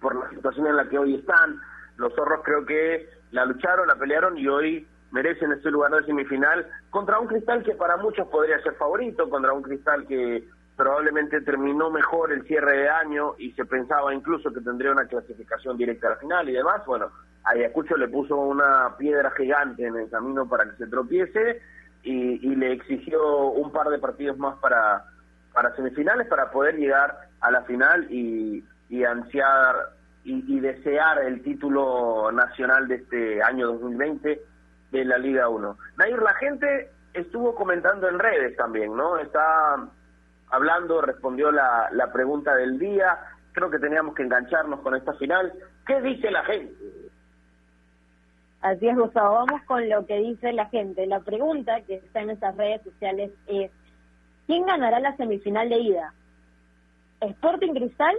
[0.00, 1.60] por la situación en la que hoy están.
[1.96, 6.64] Los zorros creo que la lucharon, la pelearon y hoy merecen este lugar de semifinal
[6.90, 10.44] contra un cristal que para muchos podría ser favorito, contra un cristal que
[10.80, 15.76] probablemente terminó mejor el cierre de año y se pensaba incluso que tendría una clasificación
[15.76, 16.86] directa a la final y demás.
[16.86, 17.10] Bueno,
[17.44, 21.60] Ayacucho le puso una piedra gigante en el camino para que se tropiece
[22.02, 25.04] y, le exigió un par de partidos más para,
[25.52, 29.90] para semifinales para poder llegar a la final y, y ansiar
[30.24, 34.40] y, y desear el título nacional de este año 2020
[34.92, 35.76] de la Liga 1.
[35.98, 39.18] Nair, la gente estuvo comentando en redes también, ¿no?
[39.18, 39.90] Está
[40.50, 43.18] hablando, respondió la, la pregunta del día.
[43.52, 45.52] Creo que teníamos que engancharnos con esta final.
[45.86, 46.74] ¿Qué dice la gente?
[48.60, 49.34] Así es, Gustavo.
[49.46, 51.06] Vamos con lo que dice la gente.
[51.06, 53.70] La pregunta que está en nuestras redes sociales es,
[54.46, 56.14] ¿quién ganará la semifinal de ida?
[57.20, 58.16] ¿Sporting Cristal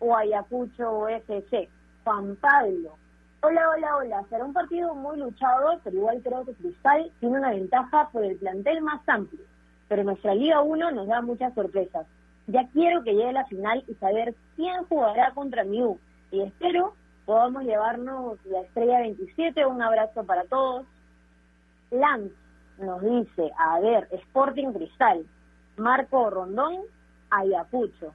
[0.00, 1.68] o Ayacucho FC?
[2.04, 2.96] Juan Pablo.
[3.42, 4.24] Hola, hola, hola.
[4.28, 8.36] Será un partido muy luchado, pero igual creo que Cristal tiene una ventaja por el
[8.36, 9.44] plantel más amplio.
[9.88, 12.06] Pero nuestra Liga 1 nos da muchas sorpresas.
[12.46, 15.98] Ya quiero que llegue la final y saber quién jugará contra Miu.
[16.30, 16.94] Y espero
[17.24, 19.66] podamos llevarnos la estrella 27.
[19.66, 20.86] Un abrazo para todos.
[21.90, 22.34] Lance
[22.78, 25.26] nos dice, a ver, Sporting Cristal,
[25.76, 26.82] Marco Rondón,
[27.30, 28.12] Ayacucho,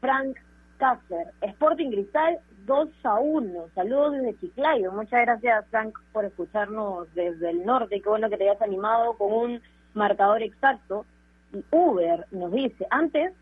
[0.00, 0.36] Frank
[0.78, 3.68] Cácer, Sporting Cristal 2 a 1.
[3.74, 4.92] Saludos desde Chiclayo.
[4.92, 8.00] Muchas gracias, Frank, por escucharnos desde el norte.
[8.00, 9.62] Qué bueno que te hayas animado con un
[9.94, 11.06] marcador exacto.
[11.52, 13.32] Y Uber nos dice, antes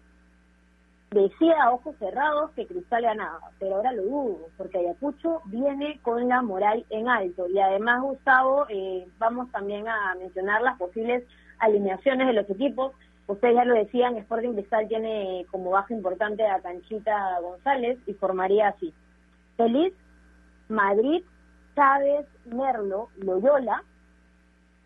[1.10, 6.28] decía a ojos cerrados que Cristal ganaba, pero ahora lo dudo, porque Ayacucho viene con
[6.28, 7.46] la moral en alto.
[7.48, 11.24] Y además, Gustavo, eh, vamos también a mencionar las posibles
[11.58, 12.92] alineaciones de los equipos.
[13.26, 18.68] Ustedes ya lo decían, Sporting Cristal tiene como baja importante a Canchita González y formaría
[18.68, 18.92] así.
[19.56, 19.92] Feliz,
[20.68, 21.22] Madrid,
[21.74, 23.84] Chávez, Merlo, Loyola,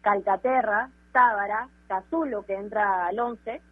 [0.02, 3.62] Calcaterra, Tábara, Cazulo, que entra al 11,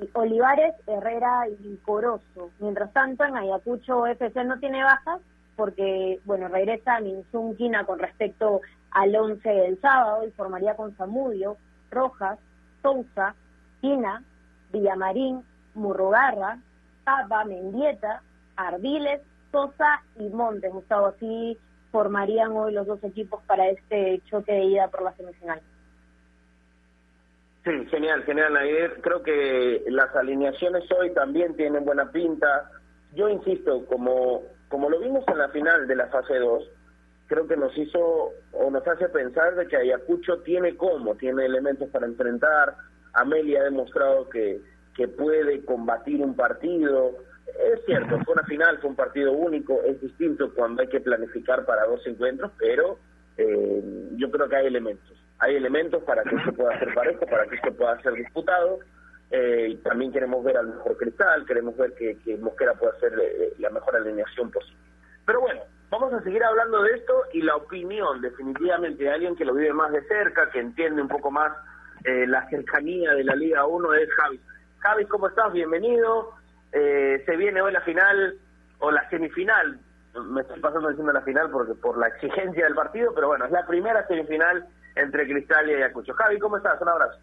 [0.00, 2.50] y Olivares, Herrera y Corozo.
[2.60, 5.20] Mientras tanto, en Ayacucho FC no tiene bajas
[5.54, 11.58] porque, bueno, regresa Minzunquina con respecto al 11 del sábado y formaría con Zamudio,
[11.90, 12.38] Rojas,
[12.80, 13.34] Sousa,
[13.82, 14.22] Quina,
[14.72, 15.44] Villamarín,
[15.74, 16.58] Murrogarra,
[17.04, 18.22] Papa, Mendieta,
[18.56, 19.20] Ardiles,
[19.52, 21.08] Sosa y Montes, Gustavo.
[21.08, 21.58] Así
[21.92, 25.60] formarían hoy los dos equipos para este choque de ida por la semifinal.
[27.66, 29.00] Sí, genial, genial, Nair.
[29.00, 32.70] Creo que las alineaciones hoy también tienen buena pinta.
[33.12, 36.62] Yo insisto, como, como lo vimos en la final de la fase 2,
[37.26, 41.88] creo que nos hizo o nos hace pensar de que Ayacucho tiene cómo, tiene elementos
[41.90, 42.76] para enfrentar.
[43.14, 44.60] Amelia ha demostrado que,
[44.94, 47.16] que puede combatir un partido.
[47.74, 51.66] Es cierto, fue una final, fue un partido único, es distinto cuando hay que planificar
[51.66, 53.00] para dos encuentros, pero
[53.36, 55.25] eh, yo creo que hay elementos.
[55.38, 58.78] Hay elementos para que esto pueda ser parejo, para que esto pueda ser disputado.
[59.30, 63.52] Eh, también queremos ver al mejor cristal, queremos ver que, que Mosquera pueda hacer eh,
[63.58, 64.78] la mejor alineación posible.
[65.26, 69.44] Pero bueno, vamos a seguir hablando de esto y la opinión definitivamente de alguien que
[69.44, 71.52] lo vive más de cerca, que entiende un poco más
[72.04, 74.40] eh, la cercanía de la Liga 1 es Javi.
[74.78, 75.52] Javi, ¿cómo estás?
[75.52, 76.34] Bienvenido.
[76.72, 78.36] Eh, se viene hoy la final
[78.78, 79.80] o la semifinal.
[80.14, 83.50] Me estoy pasando diciendo la final porque por la exigencia del partido, pero bueno, es
[83.50, 84.66] la primera semifinal
[84.96, 86.14] entre Cristal y Ayacucho.
[86.14, 86.80] Javi, ¿cómo estás?
[86.80, 87.18] Un abrazo.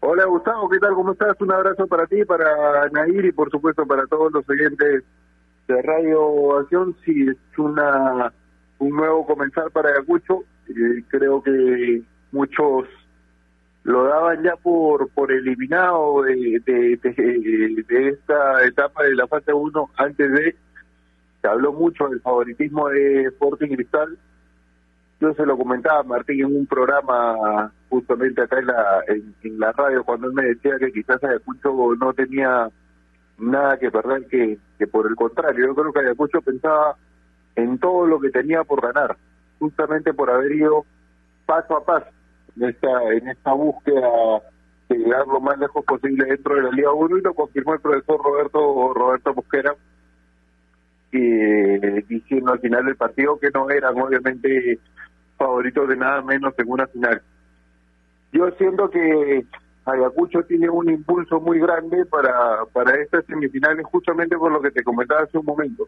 [0.00, 0.94] Hola Gustavo, ¿qué tal?
[0.94, 1.40] ¿Cómo estás?
[1.40, 5.02] Un abrazo para ti, para Nair y por supuesto para todos los oyentes
[5.66, 6.96] de Radio Acción.
[7.04, 8.32] Sí, es una
[8.78, 10.44] un nuevo comenzar para Ayacucho.
[10.68, 12.88] Eh, creo que muchos
[13.82, 19.90] lo daban ya por por eliminado de, de, de, esta etapa de la fase 1
[19.96, 20.56] antes de
[21.46, 24.18] habló mucho del favoritismo de Sporting Cristal.
[25.20, 30.04] Yo se lo comentaba Martín en un programa justamente acá en la en, la radio
[30.04, 32.68] cuando él me decía que quizás Ayacucho no tenía
[33.38, 35.66] nada que perder que, que por el contrario.
[35.66, 36.96] Yo creo que Ayacucho pensaba
[37.54, 39.16] en todo lo que tenía por ganar
[39.58, 40.84] justamente por haber ido
[41.46, 42.06] paso a paso
[42.56, 44.08] en esta en esta búsqueda
[44.88, 47.80] de llegar lo más lejos posible dentro de la Liga 1 y lo confirmó el
[47.80, 49.74] profesor Roberto Roberto Mosquera
[52.08, 54.78] diciendo al final del partido que no eran obviamente
[55.36, 57.22] favoritos de nada menos en una final.
[58.32, 59.44] Yo siento que
[59.84, 64.82] Ayacucho tiene un impulso muy grande para, para estas semifinales justamente por lo que te
[64.82, 65.86] comentaba hace un momento,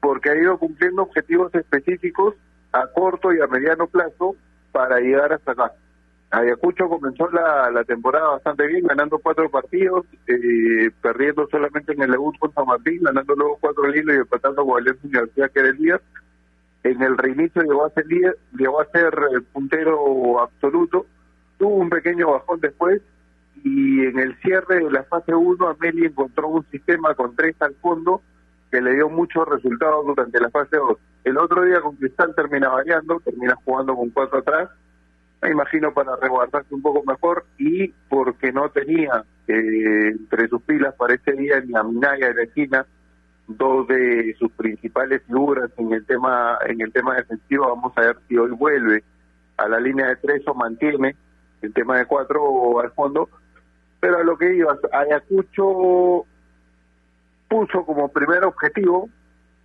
[0.00, 2.34] porque ha ido cumpliendo objetivos específicos
[2.72, 4.34] a corto y a mediano plazo
[4.72, 5.72] para llegar hasta acá.
[6.30, 12.38] Ayacucho comenzó la, temporada bastante bien, ganando cuatro partidos, eh, perdiendo solamente en el debut
[12.38, 15.76] con San Martín, ganando luego cuatro lilos y empatando con Valencia Universidad, que era el
[15.76, 16.00] líder
[16.82, 18.06] en el reinicio llegó a ser
[18.52, 21.06] llegó a ser eh, puntero absoluto,
[21.58, 23.02] tuvo un pequeño bajón después
[23.62, 27.74] y en el cierre de la fase 1 Amelie encontró un sistema con tres al
[27.74, 28.22] fondo
[28.70, 30.96] que le dio muchos resultados durante la fase 2.
[31.24, 34.70] El otro día con Cristal termina variando, termina jugando con cuatro atrás,
[35.42, 40.94] me imagino para resguardarse un poco mejor y porque no tenía eh, entre sus pilas
[40.94, 42.86] para ese día ni a Minaya de la esquina,
[43.48, 47.68] dos de sus principales figuras en el tema en el tema defensivo.
[47.68, 49.02] Vamos a ver si hoy vuelve
[49.56, 51.16] a la línea de tres o mantiene
[51.62, 53.28] el tema de cuatro al fondo.
[53.98, 56.24] Pero a lo que iba, Ayacucho
[57.48, 59.08] puso como primer objetivo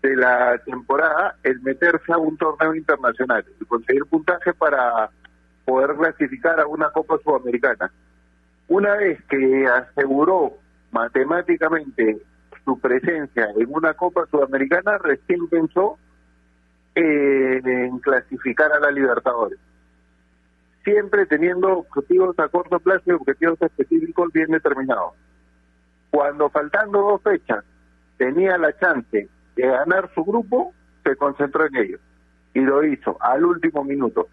[0.01, 5.09] de la temporada el meterse a un torneo internacional y conseguir puntaje para
[5.65, 7.91] poder clasificar a una Copa Sudamericana.
[8.67, 10.53] Una vez que aseguró
[10.91, 12.21] matemáticamente
[12.63, 15.97] su presencia en una Copa Sudamericana, recién pensó
[16.95, 19.59] en clasificar a la Libertadores.
[20.83, 25.13] Siempre teniendo objetivos a corto plazo y objetivos específicos bien determinados.
[26.11, 27.65] Cuando faltando dos fechas
[28.17, 31.99] tenía la chance de ganar su grupo, se concentró en ello.
[32.53, 34.27] Y lo hizo al último minuto.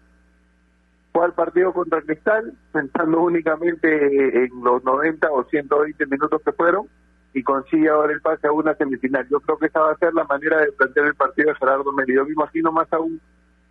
[1.13, 6.87] Fue al partido contra Cristal, pensando únicamente en los 90 o 120 minutos que fueron,
[7.33, 9.27] y consigue ahora el pase a una semifinal.
[9.29, 11.91] Yo creo que esa va a ser la manera de plantear el partido de Gerardo
[11.91, 12.15] Meli.
[12.15, 13.21] Yo me imagino más aún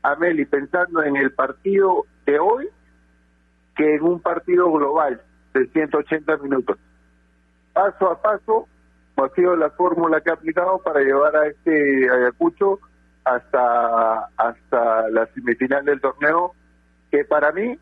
[0.02, 2.68] a Meli pensando en el partido de hoy
[3.76, 5.20] que en un partido global
[5.54, 6.78] de 180 minutos.
[7.72, 8.68] Paso a paso
[9.16, 12.80] ha sido la fórmula que ha aplicado para llevar a este Ayacucho
[13.24, 16.54] hasta hasta la semifinal del torneo
[17.12, 17.78] que para mí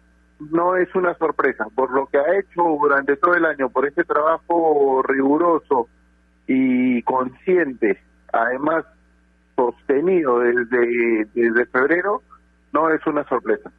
[0.51, 1.67] no es una sorpresa.
[1.75, 5.89] Por lo que ha hecho durante todo el año, por este trabajo riguroso
[6.47, 8.03] y consciente,
[8.33, 8.85] además
[9.55, 12.23] sostenido desde, desde febrero,
[12.73, 13.71] no es una sorpresa.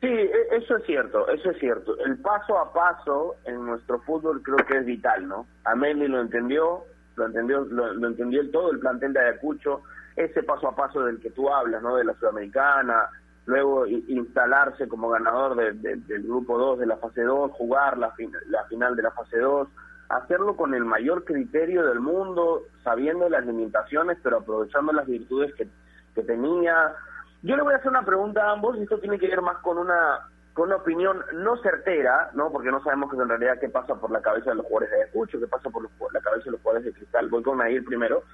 [0.00, 1.98] Sí, e, eso es cierto, eso es cierto.
[2.04, 5.46] El paso a paso en nuestro fútbol creo que es vital, ¿no?
[5.64, 6.84] Ameli lo entendió,
[7.16, 9.82] lo entendió, lo, lo entendió todo el plantel de Ayacucho,
[10.18, 11.96] ese paso a paso del que tú hablas, ¿no?
[11.96, 13.08] De la Sudamericana,
[13.46, 19.02] luego instalarse como ganador del grupo 2 de la fase 2, jugar la, final de
[19.02, 19.68] la fase 2,
[20.08, 25.68] hacerlo con el mayor criterio del mundo, sabiendo las limitaciones, pero aprovechando las virtudes que,
[26.14, 26.94] que tenía.
[27.42, 29.58] Yo le voy a hacer una pregunta a ambos, y esto tiene que ver más
[29.58, 30.20] con una
[30.52, 32.50] con una opinión no certera, ¿no?
[32.50, 35.38] Porque no sabemos en realidad qué pasa por la cabeza de los jugadores de Ayacucho,
[35.38, 37.28] qué pasa por los- la cabeza de los jugadores de Cristal.
[37.28, 38.24] Voy con Nair primero.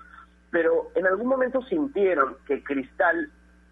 [0.55, 3.29] Pero en algún momento sintieron que Cristal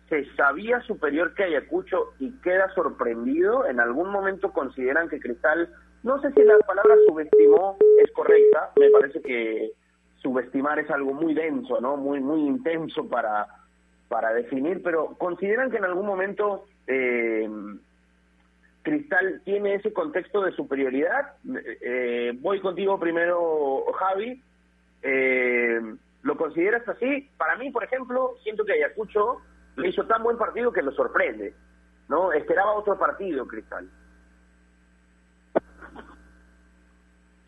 [0.09, 3.64] se sabía superior que Ayacucho y queda sorprendido.
[3.68, 5.68] En algún momento consideran que Cristal,
[6.03, 9.70] no sé si la palabra subestimó es correcta, me parece que
[10.16, 11.97] subestimar es algo muy denso, ¿no?
[11.97, 13.47] Muy, muy intenso para,
[14.09, 17.49] para definir, pero consideran que en algún momento eh,
[18.83, 21.35] Cristal tiene ese contexto de superioridad.
[21.80, 24.43] Eh, voy contigo primero, Javi.
[25.05, 25.80] Eh,
[26.23, 27.31] ¿Lo consideras así?
[27.37, 29.39] Para mí, por ejemplo, siento que Ayacucho
[29.77, 31.55] le hizo tan buen partido que lo sorprende.
[32.09, 32.33] ¿no?
[32.33, 33.89] Esperaba otro partido, Cristal.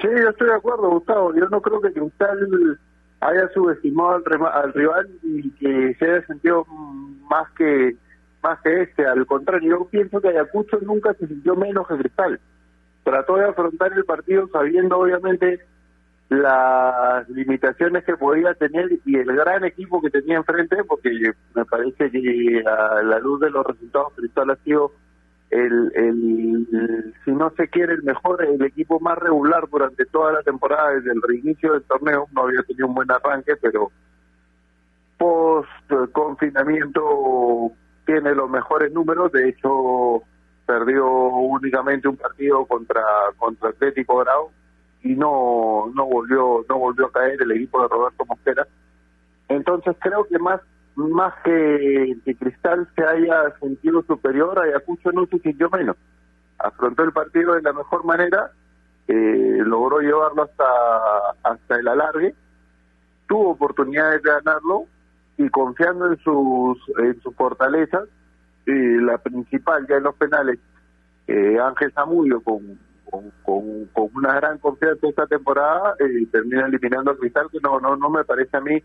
[0.01, 1.35] Sí, yo estoy de acuerdo, Gustavo.
[1.35, 2.79] Yo no creo que Cristal
[3.21, 6.65] haya subestimado al, al rival y que se haya sentido
[7.31, 7.97] más que
[8.43, 9.07] más que este.
[9.07, 12.41] Al contrario, yo pienso que Ayacucho nunca se sintió menos que Cristal.
[13.03, 15.61] Trató de afrontar el partido sabiendo, obviamente,
[16.43, 21.11] las limitaciones que podía tener y el gran equipo que tenía enfrente, porque
[21.55, 24.93] me parece que a la luz de los resultados, Cristal ha sido
[25.51, 30.43] el, el, si no se quiere, el mejor, el equipo más regular durante toda la
[30.43, 33.91] temporada, desde el reinicio del torneo, no había tenido un buen arranque, pero
[35.19, 35.69] post
[36.13, 37.71] confinamiento
[38.05, 40.23] tiene los mejores números, de hecho
[40.67, 43.03] perdió únicamente un partido contra
[43.37, 44.51] contra Atlético Grau
[45.05, 48.67] y no no volvió no volvió a caer el equipo de Roberto Mosquera.
[49.49, 50.61] Entonces creo que más
[50.97, 55.97] más que, Cristal se haya sentido superior, Ayacucho no se sintió menos.
[56.59, 58.53] Afrontó el partido de la mejor manera,
[59.09, 60.65] eh, logró llevarlo hasta,
[61.43, 62.35] hasta el alargue,
[63.27, 64.85] tuvo oportunidades de ganarlo
[65.37, 68.05] y confiando en sus, en sus fortalezas,
[68.67, 70.61] eh, la principal ya en los penales,
[71.27, 72.79] eh, Ángel Zamudio con,
[73.43, 77.97] con, con, una gran confianza esta temporada, eh, termina eliminando a Cristal, que no, no,
[77.97, 78.83] no me parece a mí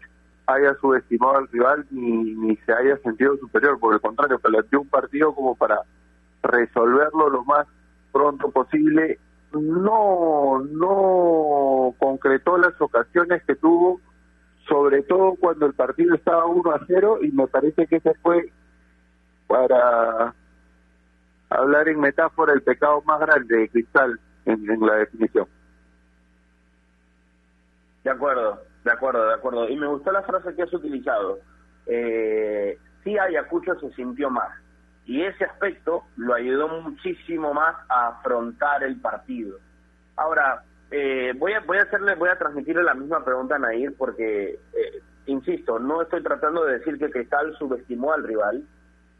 [0.47, 4.89] haya subestimado al rival ni, ni se haya sentido superior, por el contrario, planteó un
[4.89, 5.81] partido como para
[6.41, 7.67] resolverlo lo más
[8.11, 9.19] pronto posible.
[9.51, 13.99] No, no concretó las ocasiones que tuvo,
[14.67, 18.51] sobre todo cuando el partido estaba 1 a 0 y me parece que ese fue
[19.47, 20.35] para
[21.49, 25.47] hablar en metáfora el pecado más grande de Cristal en, la definición.
[28.03, 29.69] De acuerdo, de acuerdo, de acuerdo.
[29.69, 31.39] Y me gustó la frase que has utilizado.
[31.85, 34.51] Eh, sí, Ayacucho se sintió más.
[35.05, 39.57] Y ese aspecto lo ayudó muchísimo más a afrontar el partido.
[40.15, 43.95] Ahora, eh, voy a voy a hacerle, voy a transmitirle la misma pregunta a Nair
[43.97, 48.63] porque, eh, insisto, no estoy tratando de decir que Cristal subestimó al rival,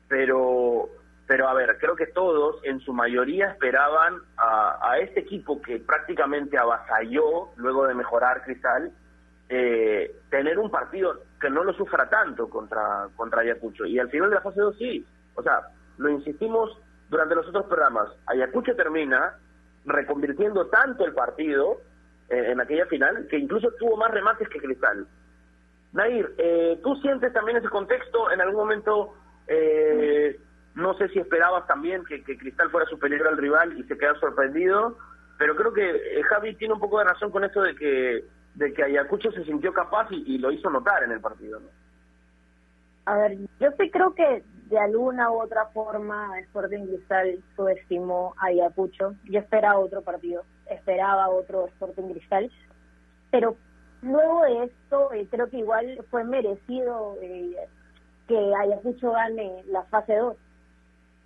[0.08, 0.90] pero
[1.30, 6.58] pero a ver, creo que todos en su mayoría esperaban a, este equipo que prácticamente
[6.58, 8.92] avasalló luego de mejorar Cristal,
[9.48, 13.86] eh, tener un partido que no lo sufra tanto contra, contra Ayacucho.
[13.86, 15.06] Y al final de la fase 2 sí,
[15.36, 15.68] o sea,
[16.00, 16.76] lo insistimos
[17.12, 19.38] durante los otros programas, Ayacucho termina
[19.86, 21.82] reconvirtiendo tanto el partido
[22.28, 25.06] eh, en aquella final que incluso tuvo más remates que Cristal.
[25.94, 28.32] Nair, eh, ¿tú sientes también ese contexto?
[28.32, 29.14] En algún momento,
[29.46, 30.40] eh,
[30.80, 34.98] no sé si esperabas también que, Cristal fuera superior al rival y se quedó sorprendido,
[35.38, 38.26] pero creo que eh, Javi tiene un poco de razón con esto de que
[38.56, 41.60] de que Ayacucho se sintió capaz y, y lo hizo notar en el partido.
[41.60, 41.68] ¿no?
[43.06, 48.48] A ver, yo sí creo que de alguna u otra forma Sporting Cristal subestimó a
[48.48, 49.16] Ayacucho.
[49.26, 52.52] Yo esperaba otro partido, esperaba otro Sporting Cristal,
[53.32, 53.56] pero
[54.04, 57.56] luego de esto eh, creo que igual fue merecido eh,
[58.28, 60.38] que Ayacucho gane la fase 2,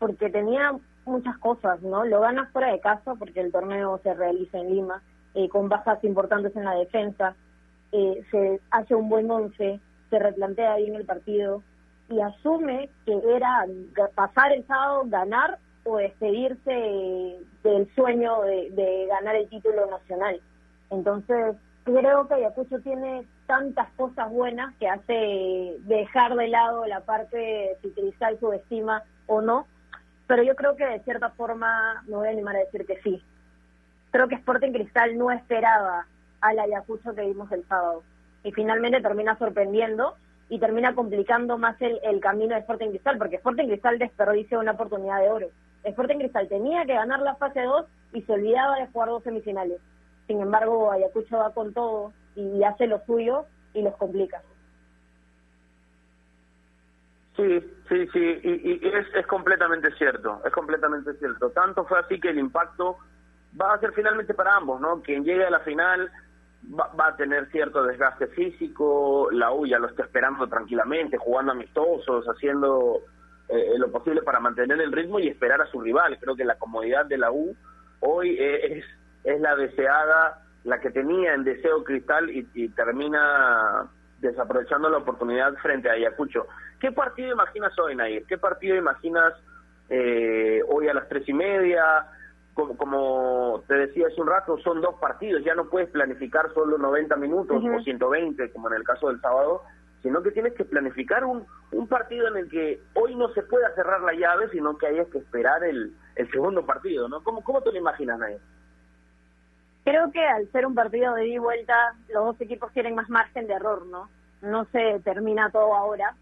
[0.03, 0.75] porque tenía
[1.05, 2.03] muchas cosas, ¿no?
[2.03, 5.01] Lo gana fuera de casa porque el torneo se realiza en Lima,
[5.33, 7.35] eh, con bajas importantes en la defensa,
[7.93, 9.79] eh, se hace un buen once,
[10.09, 11.63] se replantea bien el partido
[12.09, 13.65] y asume que era
[14.13, 20.41] pasar el sábado, ganar o despedirse del sueño de, ganar el título nacional.
[20.89, 27.37] Entonces, creo que Ayacucho tiene tantas cosas buenas que hace dejar de lado la parte
[27.37, 29.65] de si Cristal subestima o no,
[30.33, 33.21] pero yo creo que de cierta forma me voy a animar a decir que sí.
[34.09, 36.07] Creo que Sporting Cristal no esperaba
[36.41, 38.01] al Ayacucho que vimos el sábado
[38.43, 40.15] y finalmente termina sorprendiendo
[40.49, 45.21] y termina complicando más el, camino de Sporting Cristal, porque Sporting Cristal desperdicia una oportunidad
[45.21, 45.47] de oro.
[45.83, 49.81] Sporting Cristal tenía que ganar la fase 2 y se olvidaba de jugar dos semifinales.
[50.25, 54.41] Sin embargo, Ayacucho va con todo y hace lo suyo y los complica.
[57.43, 61.49] Sí, Sí, sí, y, es, es completamente cierto, es completamente cierto.
[61.51, 62.97] Tanto fue así que el impacto
[63.59, 65.01] va a ser finalmente para ambos, ¿no?
[65.01, 66.09] Quien llegue a la final
[66.79, 71.51] va, va a tener cierto desgaste físico, la U ya lo está esperando tranquilamente, jugando
[71.51, 73.01] amistosos, haciendo
[73.49, 76.17] eh, lo posible para mantener el ritmo y esperar a su rival.
[76.19, 77.55] Creo que la comodidad de la U
[77.99, 78.85] hoy es,
[79.25, 83.89] es la deseada, la que tenía en deseo Cristal y, y termina
[84.19, 86.47] desaprovechando la oportunidad frente a Ayacucho.
[86.83, 88.25] ¿Qué partido imaginas hoy, Nair?
[88.25, 89.33] ¿Qué partido imaginas
[89.87, 92.07] eh, hoy a las tres y media?
[92.53, 96.77] Como, como te decía hace un rato, son dos partidos, ya no puedes planificar solo
[96.77, 97.77] 90 minutos Ujú.
[97.77, 99.61] o 120, como en el caso del sábado,
[100.01, 103.73] sino que tienes que planificar un, un partido en el que hoy no se pueda
[103.75, 107.23] cerrar la llave, sino que hayas que esperar el, el segundo partido, ¿no?
[107.23, 108.41] ¿Cómo, cómo te lo imaginas, Nair?
[109.85, 113.09] Creo que al ser un partido de ida y vuelta, los dos equipos tienen más
[113.09, 114.09] margen de error, ¿no?
[114.41, 116.13] No se termina todo ahora.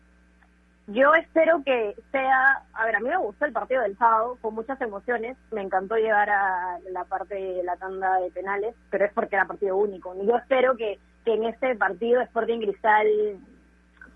[0.88, 4.55] Yo espero que sea, a ver, a mí me gustó el partido del sábado, con
[4.55, 9.13] muchas emociones, me encantó llegar a la parte de la tanda de penales, pero es
[9.13, 10.13] porque era partido único.
[10.21, 13.07] Yo espero que, que en este partido Sporting Cristal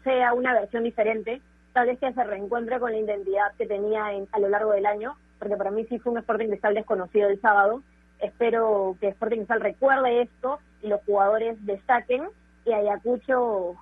[0.03, 1.41] sea una versión diferente,
[1.73, 4.85] tal vez que se reencuentre con la identidad que tenía en- a lo largo del
[4.85, 7.83] año, porque para mí sí fue un Sporting Cristal desconocido el sábado.
[8.19, 12.27] Espero que Sporting Cristal recuerde esto y los jugadores destaquen
[12.65, 13.75] y Ayacucho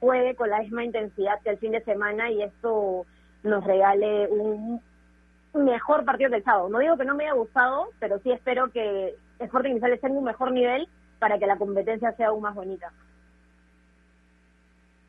[0.00, 3.06] juegue con la misma intensidad que el fin de semana y esto
[3.42, 4.80] nos regale un
[5.64, 6.68] mejor partido que el sábado.
[6.68, 10.24] No digo que no me haya gustado, pero sí espero que Sporting Cristal en un
[10.24, 10.88] mejor nivel
[11.18, 12.92] para que la competencia sea aún más bonita.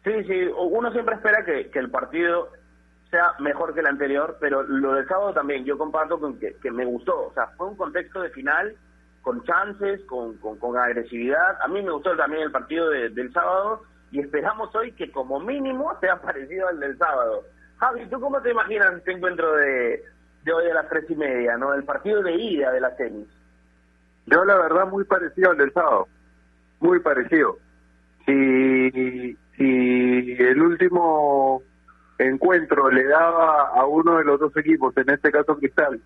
[0.03, 2.49] Sí, sí, uno siempre espera que, el partido
[3.09, 6.71] sea mejor que el anterior, pero lo del sábado también, yo comparto con que, que
[6.71, 8.75] me gustó, o sea, fue un contexto de final
[9.21, 13.81] con chances, con, con, agresividad, a mí me gustó también el partido de- del sábado
[14.11, 17.43] y esperamos hoy que como mínimo sea parecido al del sábado.
[17.77, 20.03] Javi, ¿tú cómo te imaginas este encuentro de,
[20.43, 21.73] de hoy a las tres y media, no?
[21.73, 23.27] El partido de ida de la tenis.
[24.25, 26.07] Yo la verdad muy parecido al del sábado,
[26.79, 27.57] muy parecido.
[28.25, 31.61] Si, si el último
[32.17, 36.01] encuentro le daba a uno de los dos equipos, en este caso Cristal,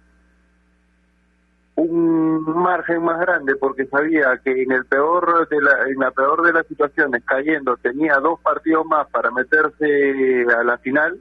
[1.76, 6.42] un margen más grande porque sabía que en el peor de la, en la peor
[6.44, 11.18] de las situaciones cayendo tenía dos partidos más para meterse a la final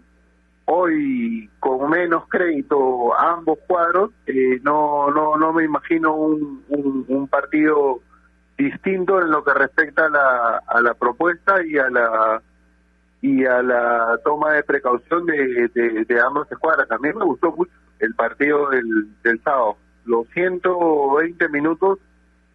[0.64, 7.28] hoy con menos crédito ambos cuadros eh, no no no me imagino un, un, un
[7.28, 8.00] partido
[8.58, 12.42] distinto en lo que respecta a la, a la propuesta y a la
[13.22, 16.88] y a la toma de precaución de, de, de ambas escuadras.
[16.88, 19.76] También me gustó mucho el partido del, del sábado.
[20.04, 21.98] Los 120 minutos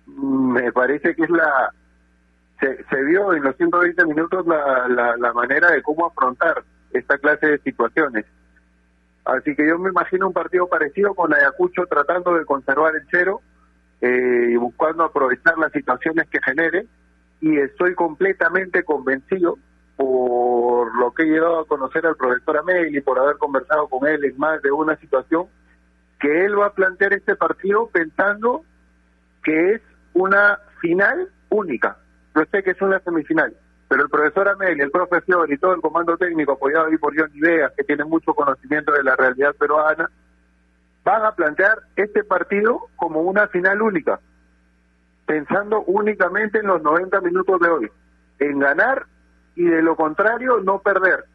[0.06, 1.72] mm, me parece que es la
[2.60, 7.18] se, se vio en los 120 minutos la, la, la manera de cómo afrontar esta
[7.18, 8.26] clase de situaciones.
[9.26, 13.42] Así que yo me imagino un partido parecido con Ayacucho tratando de conservar el cero
[14.02, 16.86] eh, y buscando aprovechar las situaciones que genere
[17.42, 19.58] y estoy completamente convencido
[19.98, 24.08] por lo que he llegado a conocer al profesor Amel y por haber conversado con
[24.08, 25.48] él en más de una situación
[26.26, 28.66] que él va a plantear este partido pensando
[29.44, 29.82] que es
[30.14, 31.98] una final única.
[32.36, 33.56] Yo sé que es una semifinal,
[33.88, 37.40] pero el profesor Amel, el profesor y todo el comando técnico apoyado ahí por Johnny
[37.40, 40.10] Vegas, que tiene mucho conocimiento de la realidad peruana,
[41.04, 44.20] van a plantear este partido como una final única,
[45.28, 47.92] pensando únicamente en los 90 minutos de hoy,
[48.40, 49.06] en ganar
[49.56, 51.26] y de lo contrario no perder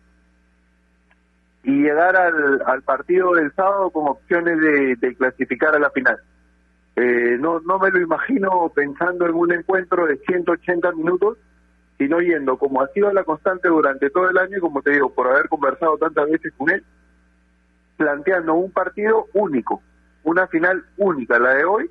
[1.62, 6.18] y llegar al, al partido del sábado con opciones de, clasificar a la final.
[6.96, 11.38] Eh, no, no me lo imagino pensando en un encuentro de 180 minutos,
[11.98, 15.12] sino yendo como ha sido la constante durante todo el año y como te digo,
[15.12, 16.82] por haber conversado tantas veces con él,
[17.96, 19.82] planteando un partido único,
[20.24, 21.90] una final única, la de hoy,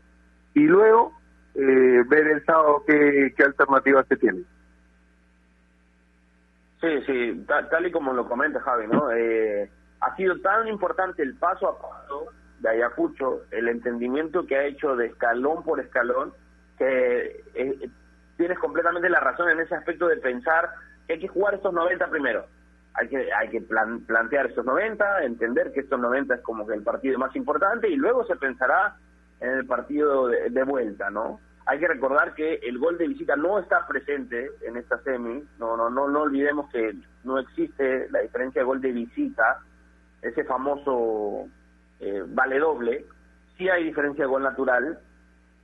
[0.56, 1.14] y luego
[1.54, 4.46] eh, ver el sábado qué, qué alternativas se tienen.
[6.82, 9.12] Sí, sí, ta- tal y como lo comenta Javi, ¿no?
[9.12, 9.70] Eh,
[10.00, 12.28] ha sido tan importante el paso a paso
[12.60, 16.34] de Ayacucho, el entendimiento que ha hecho de escalón por escalón,
[16.78, 17.90] que eh,
[18.38, 20.70] tienes completamente la razón en ese aspecto de pensar
[21.06, 22.46] que hay que jugar estos 90 primero.
[22.94, 26.74] Hay que hay que plan- plantear estos 90, entender que estos 90 es como que
[26.76, 28.96] el partido más importante y luego se pensará
[29.42, 31.40] en el partido de, de vuelta, ¿no?
[31.70, 35.78] Hay que recordar que el gol de visita no está presente en esta semi, no
[35.78, 39.60] no no no olvidemos que no existe la diferencia de gol de visita,
[40.24, 41.48] ese famoso
[42.00, 43.06] eh, vale doble,
[43.56, 44.98] sí hay diferencia de gol natural,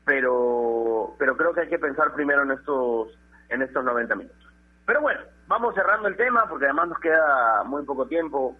[0.06, 3.18] pero pero creo que hay que pensar primero en estos
[3.50, 4.54] en estos 90 minutos.
[4.86, 8.56] Pero bueno, vamos cerrando el tema porque además nos queda muy poco tiempo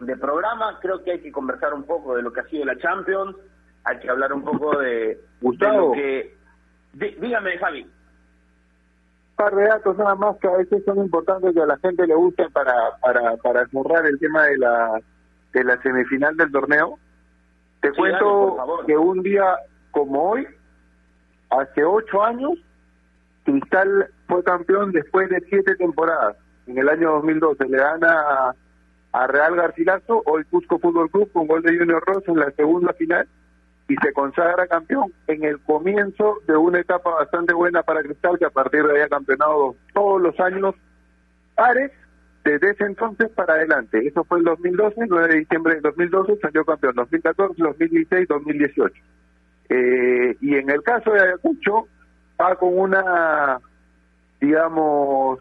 [0.00, 0.78] de programa.
[0.82, 3.34] Creo que hay que conversar un poco de lo que ha sido la Champions,
[3.84, 5.72] hay que hablar un poco de, Gustavo.
[5.72, 6.35] de lo que...
[6.94, 7.82] Dí- dígame, Javi.
[7.82, 12.06] Un par de datos nada más que a veces son importantes que a la gente
[12.06, 12.72] le gusten para,
[13.02, 15.00] para, para el tema de la,
[15.52, 16.98] de la semifinal del torneo.
[17.82, 18.56] Te Sí, cuento
[18.86, 19.44] que un día
[19.90, 20.46] como hoy,
[21.50, 22.52] hace ocho años,
[23.44, 26.36] Cristal fue campeón después de siete temporadas.
[26.66, 28.54] En el año 2012 le gana a,
[29.12, 32.92] a Real Garcilaso, hoy Cusco Fútbol Club, con gol de Junior Ross en la segunda
[32.94, 33.28] final
[33.88, 38.46] y se consagra campeón en el comienzo de una etapa bastante buena para Cristal, que
[38.46, 40.74] a partir de ahí ha campeonado todos los años
[41.54, 41.92] pares
[42.44, 44.06] desde ese entonces para adelante.
[44.06, 48.94] Eso fue el 2012, 9 de diciembre del 2012 salió campeón, 2014, 2016, 2018.
[49.68, 51.88] Eh, y en el caso de Ayacucho,
[52.40, 53.60] va con una,
[54.40, 55.40] digamos,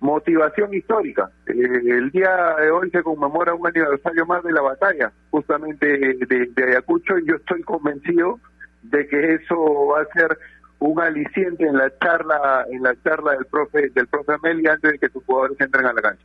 [0.00, 1.30] motivación histórica.
[1.46, 6.64] Eh, el día de hoy se conmemora un aniversario más de la batalla, justamente de,
[6.64, 8.38] Ayacucho, y yo estoy convencido
[8.82, 10.38] de que eso va a ser
[10.78, 14.98] un aliciente en la charla, en la charla del profe, del profe Amelia antes de
[14.98, 16.24] que sus jugadores entren a la cancha.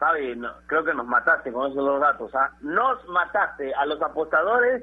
[0.00, 2.34] Javi, no, creo que nos mataste con esos dos datos.
[2.34, 2.50] ¿ah?
[2.60, 4.82] Nos mataste a los apostadores.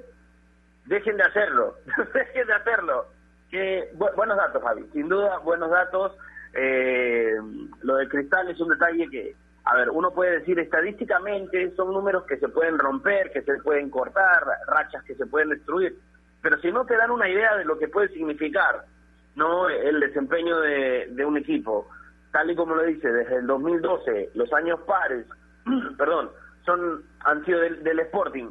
[0.85, 1.75] Dejen de hacerlo.
[2.13, 3.05] Dejen de hacerlo.
[3.51, 4.85] Que bu- buenos datos, Javi.
[4.93, 6.13] Sin duda, buenos datos.
[6.53, 7.35] Eh,
[7.81, 9.35] lo de Cristal es un detalle que,
[9.65, 13.89] a ver, uno puede decir estadísticamente son números que se pueden romper, que se pueden
[13.89, 15.97] cortar, rachas que se pueden destruir.
[16.41, 18.85] Pero si no te dan una idea de lo que puede significar,
[19.35, 21.87] no el desempeño de, un equipo,
[22.31, 25.25] tal y como lo dice, desde el 2012, los años pares,
[25.97, 26.31] perdón,
[26.65, 28.49] son han sido del, del Sporting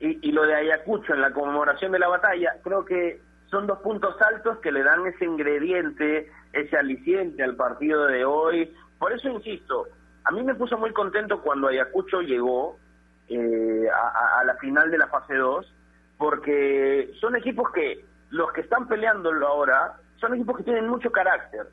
[0.00, 3.20] y lo de Ayacucho en la conmemoración de la batalla, creo que
[3.52, 8.74] son dos puntos altos que le dan ese ingrediente, ese aliciente al partido de hoy.
[8.98, 9.88] Por eso insisto,
[10.24, 12.78] a mí me puso muy contento cuando Ayacucho llegó
[13.28, 15.70] eh, a, la final de la fase 2,
[16.16, 21.66] porque son equipos que los que están peleándolo ahora son equipos que tienen mucho carácter.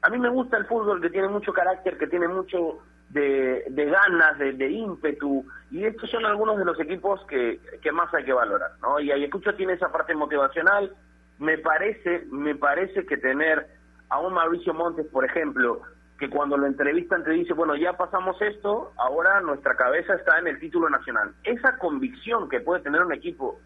[0.00, 2.78] A mí me gusta el fútbol que tiene mucho carácter, que tiene mucho
[3.10, 7.92] de, de ganas, de, de ímpetu, y estos son algunos de los equipos que, que
[7.92, 8.98] más hay que valorar, ¿no?
[9.00, 10.96] Y Ayacucho tiene esa parte motivacional,
[11.38, 13.66] me parece, me parece que tener
[14.08, 15.82] a un Mauricio Montes, por ejemplo,
[16.18, 20.46] que cuando lo entrevistan te dice, bueno, ya pasamos esto, ahora nuestra cabeza está en
[20.46, 21.34] el título nacional.
[21.44, 23.60] Esa convicción que puede tener un equipo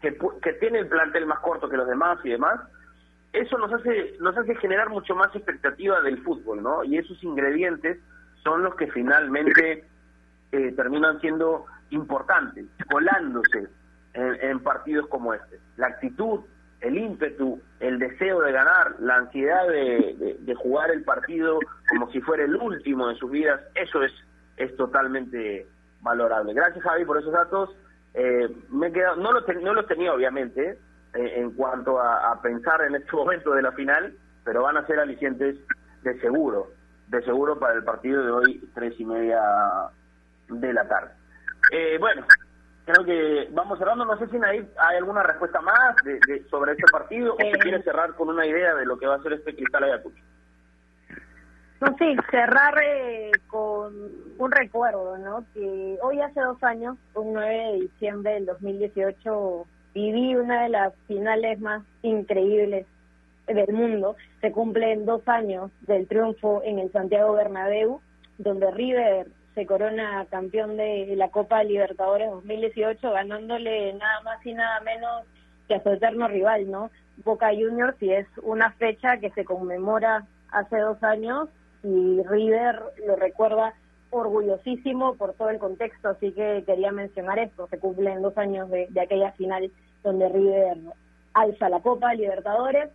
[0.00, 2.60] que, que tiene el plantel más corto que los demás y demás,
[3.32, 6.84] eso nos hace nos hace generar mucho más expectativa del fútbol, ¿no?
[6.84, 7.98] Y esos ingredientes
[8.42, 9.84] son los que finalmente
[10.52, 13.66] eh, terminan siendo importantes, colándose
[14.14, 15.58] en, en partidos como este.
[15.76, 16.40] La actitud,
[16.80, 21.58] el ímpetu, el deseo de ganar, la ansiedad de, jugar el partido
[21.88, 24.12] como si fuera el último de sus vidas, eso es,
[24.56, 25.66] es totalmente
[26.00, 26.52] valorable.
[26.54, 27.70] Gracias Javi por esos datos.
[28.14, 30.78] Eh, me he quedado, no, lo ten- no los tenía obviamente
[31.14, 34.14] eh, en cuanto a, a pensar en este momento de la final,
[34.44, 35.56] pero van a ser alicientes
[36.02, 36.68] de seguro,
[37.08, 39.40] de seguro para el partido de hoy, tres y media
[40.48, 41.10] de la tarde.
[41.72, 42.24] Eh, bueno,
[42.92, 44.04] creo que vamos cerrando.
[44.04, 47.52] No sé si hay, hay alguna respuesta más de, de- sobre este partido o Eh.
[47.52, 50.22] se quiere cerrar con una idea de lo que va a ser este Cristal Ayacucho.
[51.80, 53.94] No, sí, cerrar eh, con
[54.38, 55.44] un recuerdo, ¿no?
[55.54, 59.64] Que hoy hace dos años, un 9 de diciembre del 2018,
[59.94, 62.84] viví una de las finales más increíbles
[63.46, 64.16] del mundo.
[64.40, 68.00] Se cumplen dos años del triunfo en el Santiago Bernabéu,
[68.38, 69.28] donde River
[69.58, 75.24] se corona campeón de la Copa Libertadores 2018, ganándole nada más y nada menos
[75.66, 76.92] que a su eterno rival, ¿no?
[77.24, 81.48] Boca Juniors, y es una fecha que se conmemora hace dos años
[81.82, 83.74] y River lo recuerda
[84.10, 88.86] orgullosísimo por todo el contexto, así que quería mencionar esto, se cumplen dos años de,
[88.90, 89.72] de aquella final
[90.04, 90.78] donde River
[91.34, 92.90] alza la Copa Libertadores.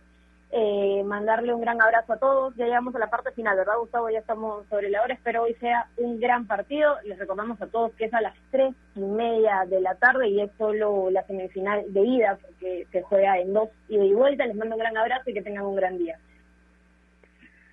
[0.56, 2.54] Eh, mandarle un gran abrazo a todos.
[2.54, 4.08] Ya llegamos a la parte final, ¿verdad, Gustavo?
[4.08, 5.12] Ya estamos sobre la hora.
[5.12, 6.94] Espero hoy sea un gran partido.
[7.02, 10.40] Les recordamos a todos que es a las tres y media de la tarde y
[10.40, 14.46] es solo la semifinal de ida porque se juega en dos ida y vuelta.
[14.46, 16.16] Les mando un gran abrazo y que tengan un gran día.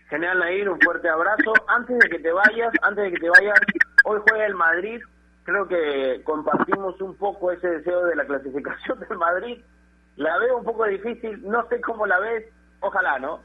[0.10, 1.54] Genial, Nair, un fuerte abrazo.
[1.68, 3.60] Antes de que te vayas, antes de que te vayas,
[4.06, 5.00] hoy juega el Madrid.
[5.44, 9.62] Creo que compartimos un poco ese deseo de la clasificación del Madrid.
[10.16, 12.46] La veo un poco difícil, no sé cómo la ves.
[12.82, 13.40] Ojalá, ¿no?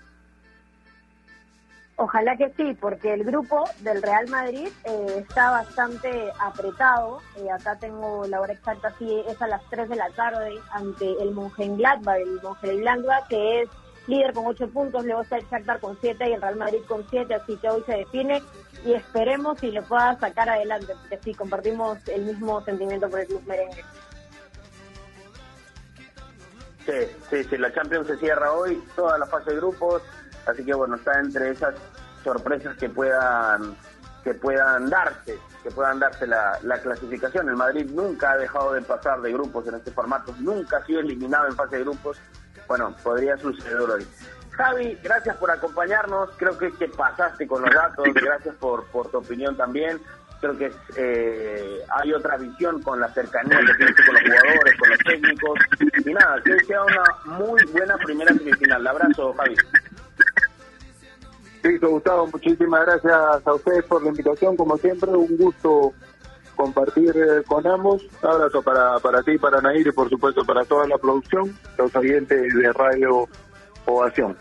[1.98, 7.20] Ojalá que sí, porque el grupo del Real Madrid eh, está bastante apretado.
[7.36, 11.10] Eh, acá tengo la hora exacta, sí, es a las 3 de la tarde ante
[11.22, 13.70] el Mönchengladbach, el Mönchengladbach que es
[14.06, 17.08] líder con ocho puntos, luego está el Shakhtar con siete y el Real Madrid con
[17.08, 18.42] siete, así que hoy se define
[18.84, 23.26] y esperemos si lo pueda sacar adelante, porque sí, compartimos el mismo sentimiento por el
[23.26, 23.82] club merengue.
[26.86, 30.02] Sí, sí, sí, la Champions se cierra hoy, toda la fase de grupos,
[30.46, 31.74] así que bueno, está entre esas
[32.22, 33.76] sorpresas que puedan
[34.22, 37.48] que puedan darse, que puedan darse la, la clasificación.
[37.48, 40.98] El Madrid nunca ha dejado de pasar de grupos en este formato, nunca ha sido
[40.98, 42.18] eliminado en fase de grupos.
[42.66, 44.06] Bueno, podría suceder hoy.
[44.50, 49.18] Javi, gracias por acompañarnos, creo que, que pasaste con los datos, gracias por, por tu
[49.18, 50.00] opinión también.
[50.40, 54.90] Creo que eh, hay otra visión con la cercanía que tienes con los jugadores, con
[54.90, 55.58] los técnicos.
[56.04, 58.86] Y nada, que sea una muy buena primera semifinal.
[58.86, 59.56] abrazo, Javi.
[61.62, 65.92] Listo, Gustavo, muchísimas gracias a ustedes por la invitación, como siempre, un gusto
[66.54, 68.02] compartir eh, con ambos.
[68.22, 72.54] Abrazo para, para ti, para Nair y por supuesto para toda la producción, los oyentes
[72.54, 73.28] de Radio
[73.84, 74.36] Ovación.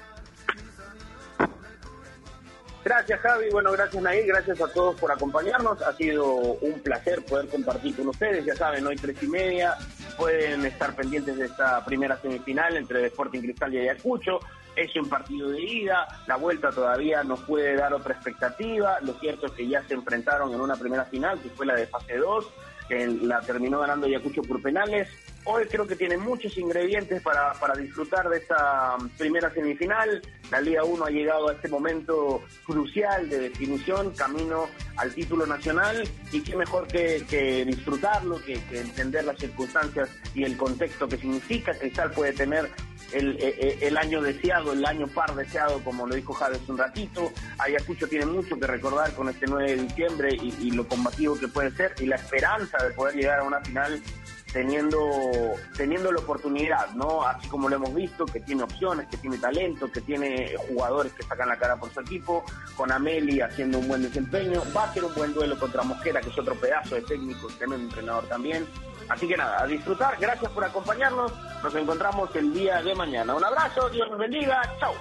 [2.85, 5.81] Gracias Javi, bueno, gracias Nair, gracias a todos por acompañarnos.
[5.81, 8.45] Ha sido un placer poder compartir con ustedes.
[8.45, 9.75] Ya saben, hoy tres y media
[10.19, 14.39] pueden estar pendientes de esta primera semifinal entre Sporting Cristal y Ayacucho.
[14.75, 18.99] Es un partido de ida, la vuelta todavía nos puede dar otra expectativa.
[19.01, 21.87] Lo cierto es que ya se enfrentaron en una primera final, que fue la de
[21.87, 22.45] fase 2,
[22.87, 25.07] que la terminó ganando Ayacucho por penales.
[25.47, 30.21] Hoy creo que tiene muchos ingredientes para, para disfrutar de esta um, primera semifinal.
[30.49, 34.67] La Liga 1 ha llegado a este momento crucial de definición, camino
[34.97, 40.57] al título nacional, y qué mejor que, que disfrutarlo, que, entender las circunstancias y el
[40.57, 41.77] contexto que significa.
[41.77, 42.67] Cristal puede tener
[43.15, 46.77] el, el, el, año deseado, el año par deseado, como lo dijo Javi hace un
[46.77, 47.31] ratito.
[47.57, 51.71] Ayacucho tiene mucho que recordar con este 9 de diciembre y, lo combativo que puede
[51.71, 54.01] ser y la esperanza de poder llegar a una final
[54.55, 54.97] teniendo
[55.75, 57.27] teniendo la oportunidad, ¿no?
[57.27, 61.23] Así como lo hemos visto, que tiene opciones, que tiene talento, que tiene jugadores que
[61.23, 62.41] sacan la cara por su equipo,
[62.77, 66.29] con Ameli haciendo un buen desempeño, va a ser un buen duelo contra Mosquera, que
[66.29, 68.65] es otro pedazo de técnico, tremendo entrenador también.
[69.09, 73.35] Así que nada, a disfrutar, gracias por acompañarnos, nos encontramos el día de mañana.
[73.35, 74.93] Un abrazo, Dios nos bendiga, chao.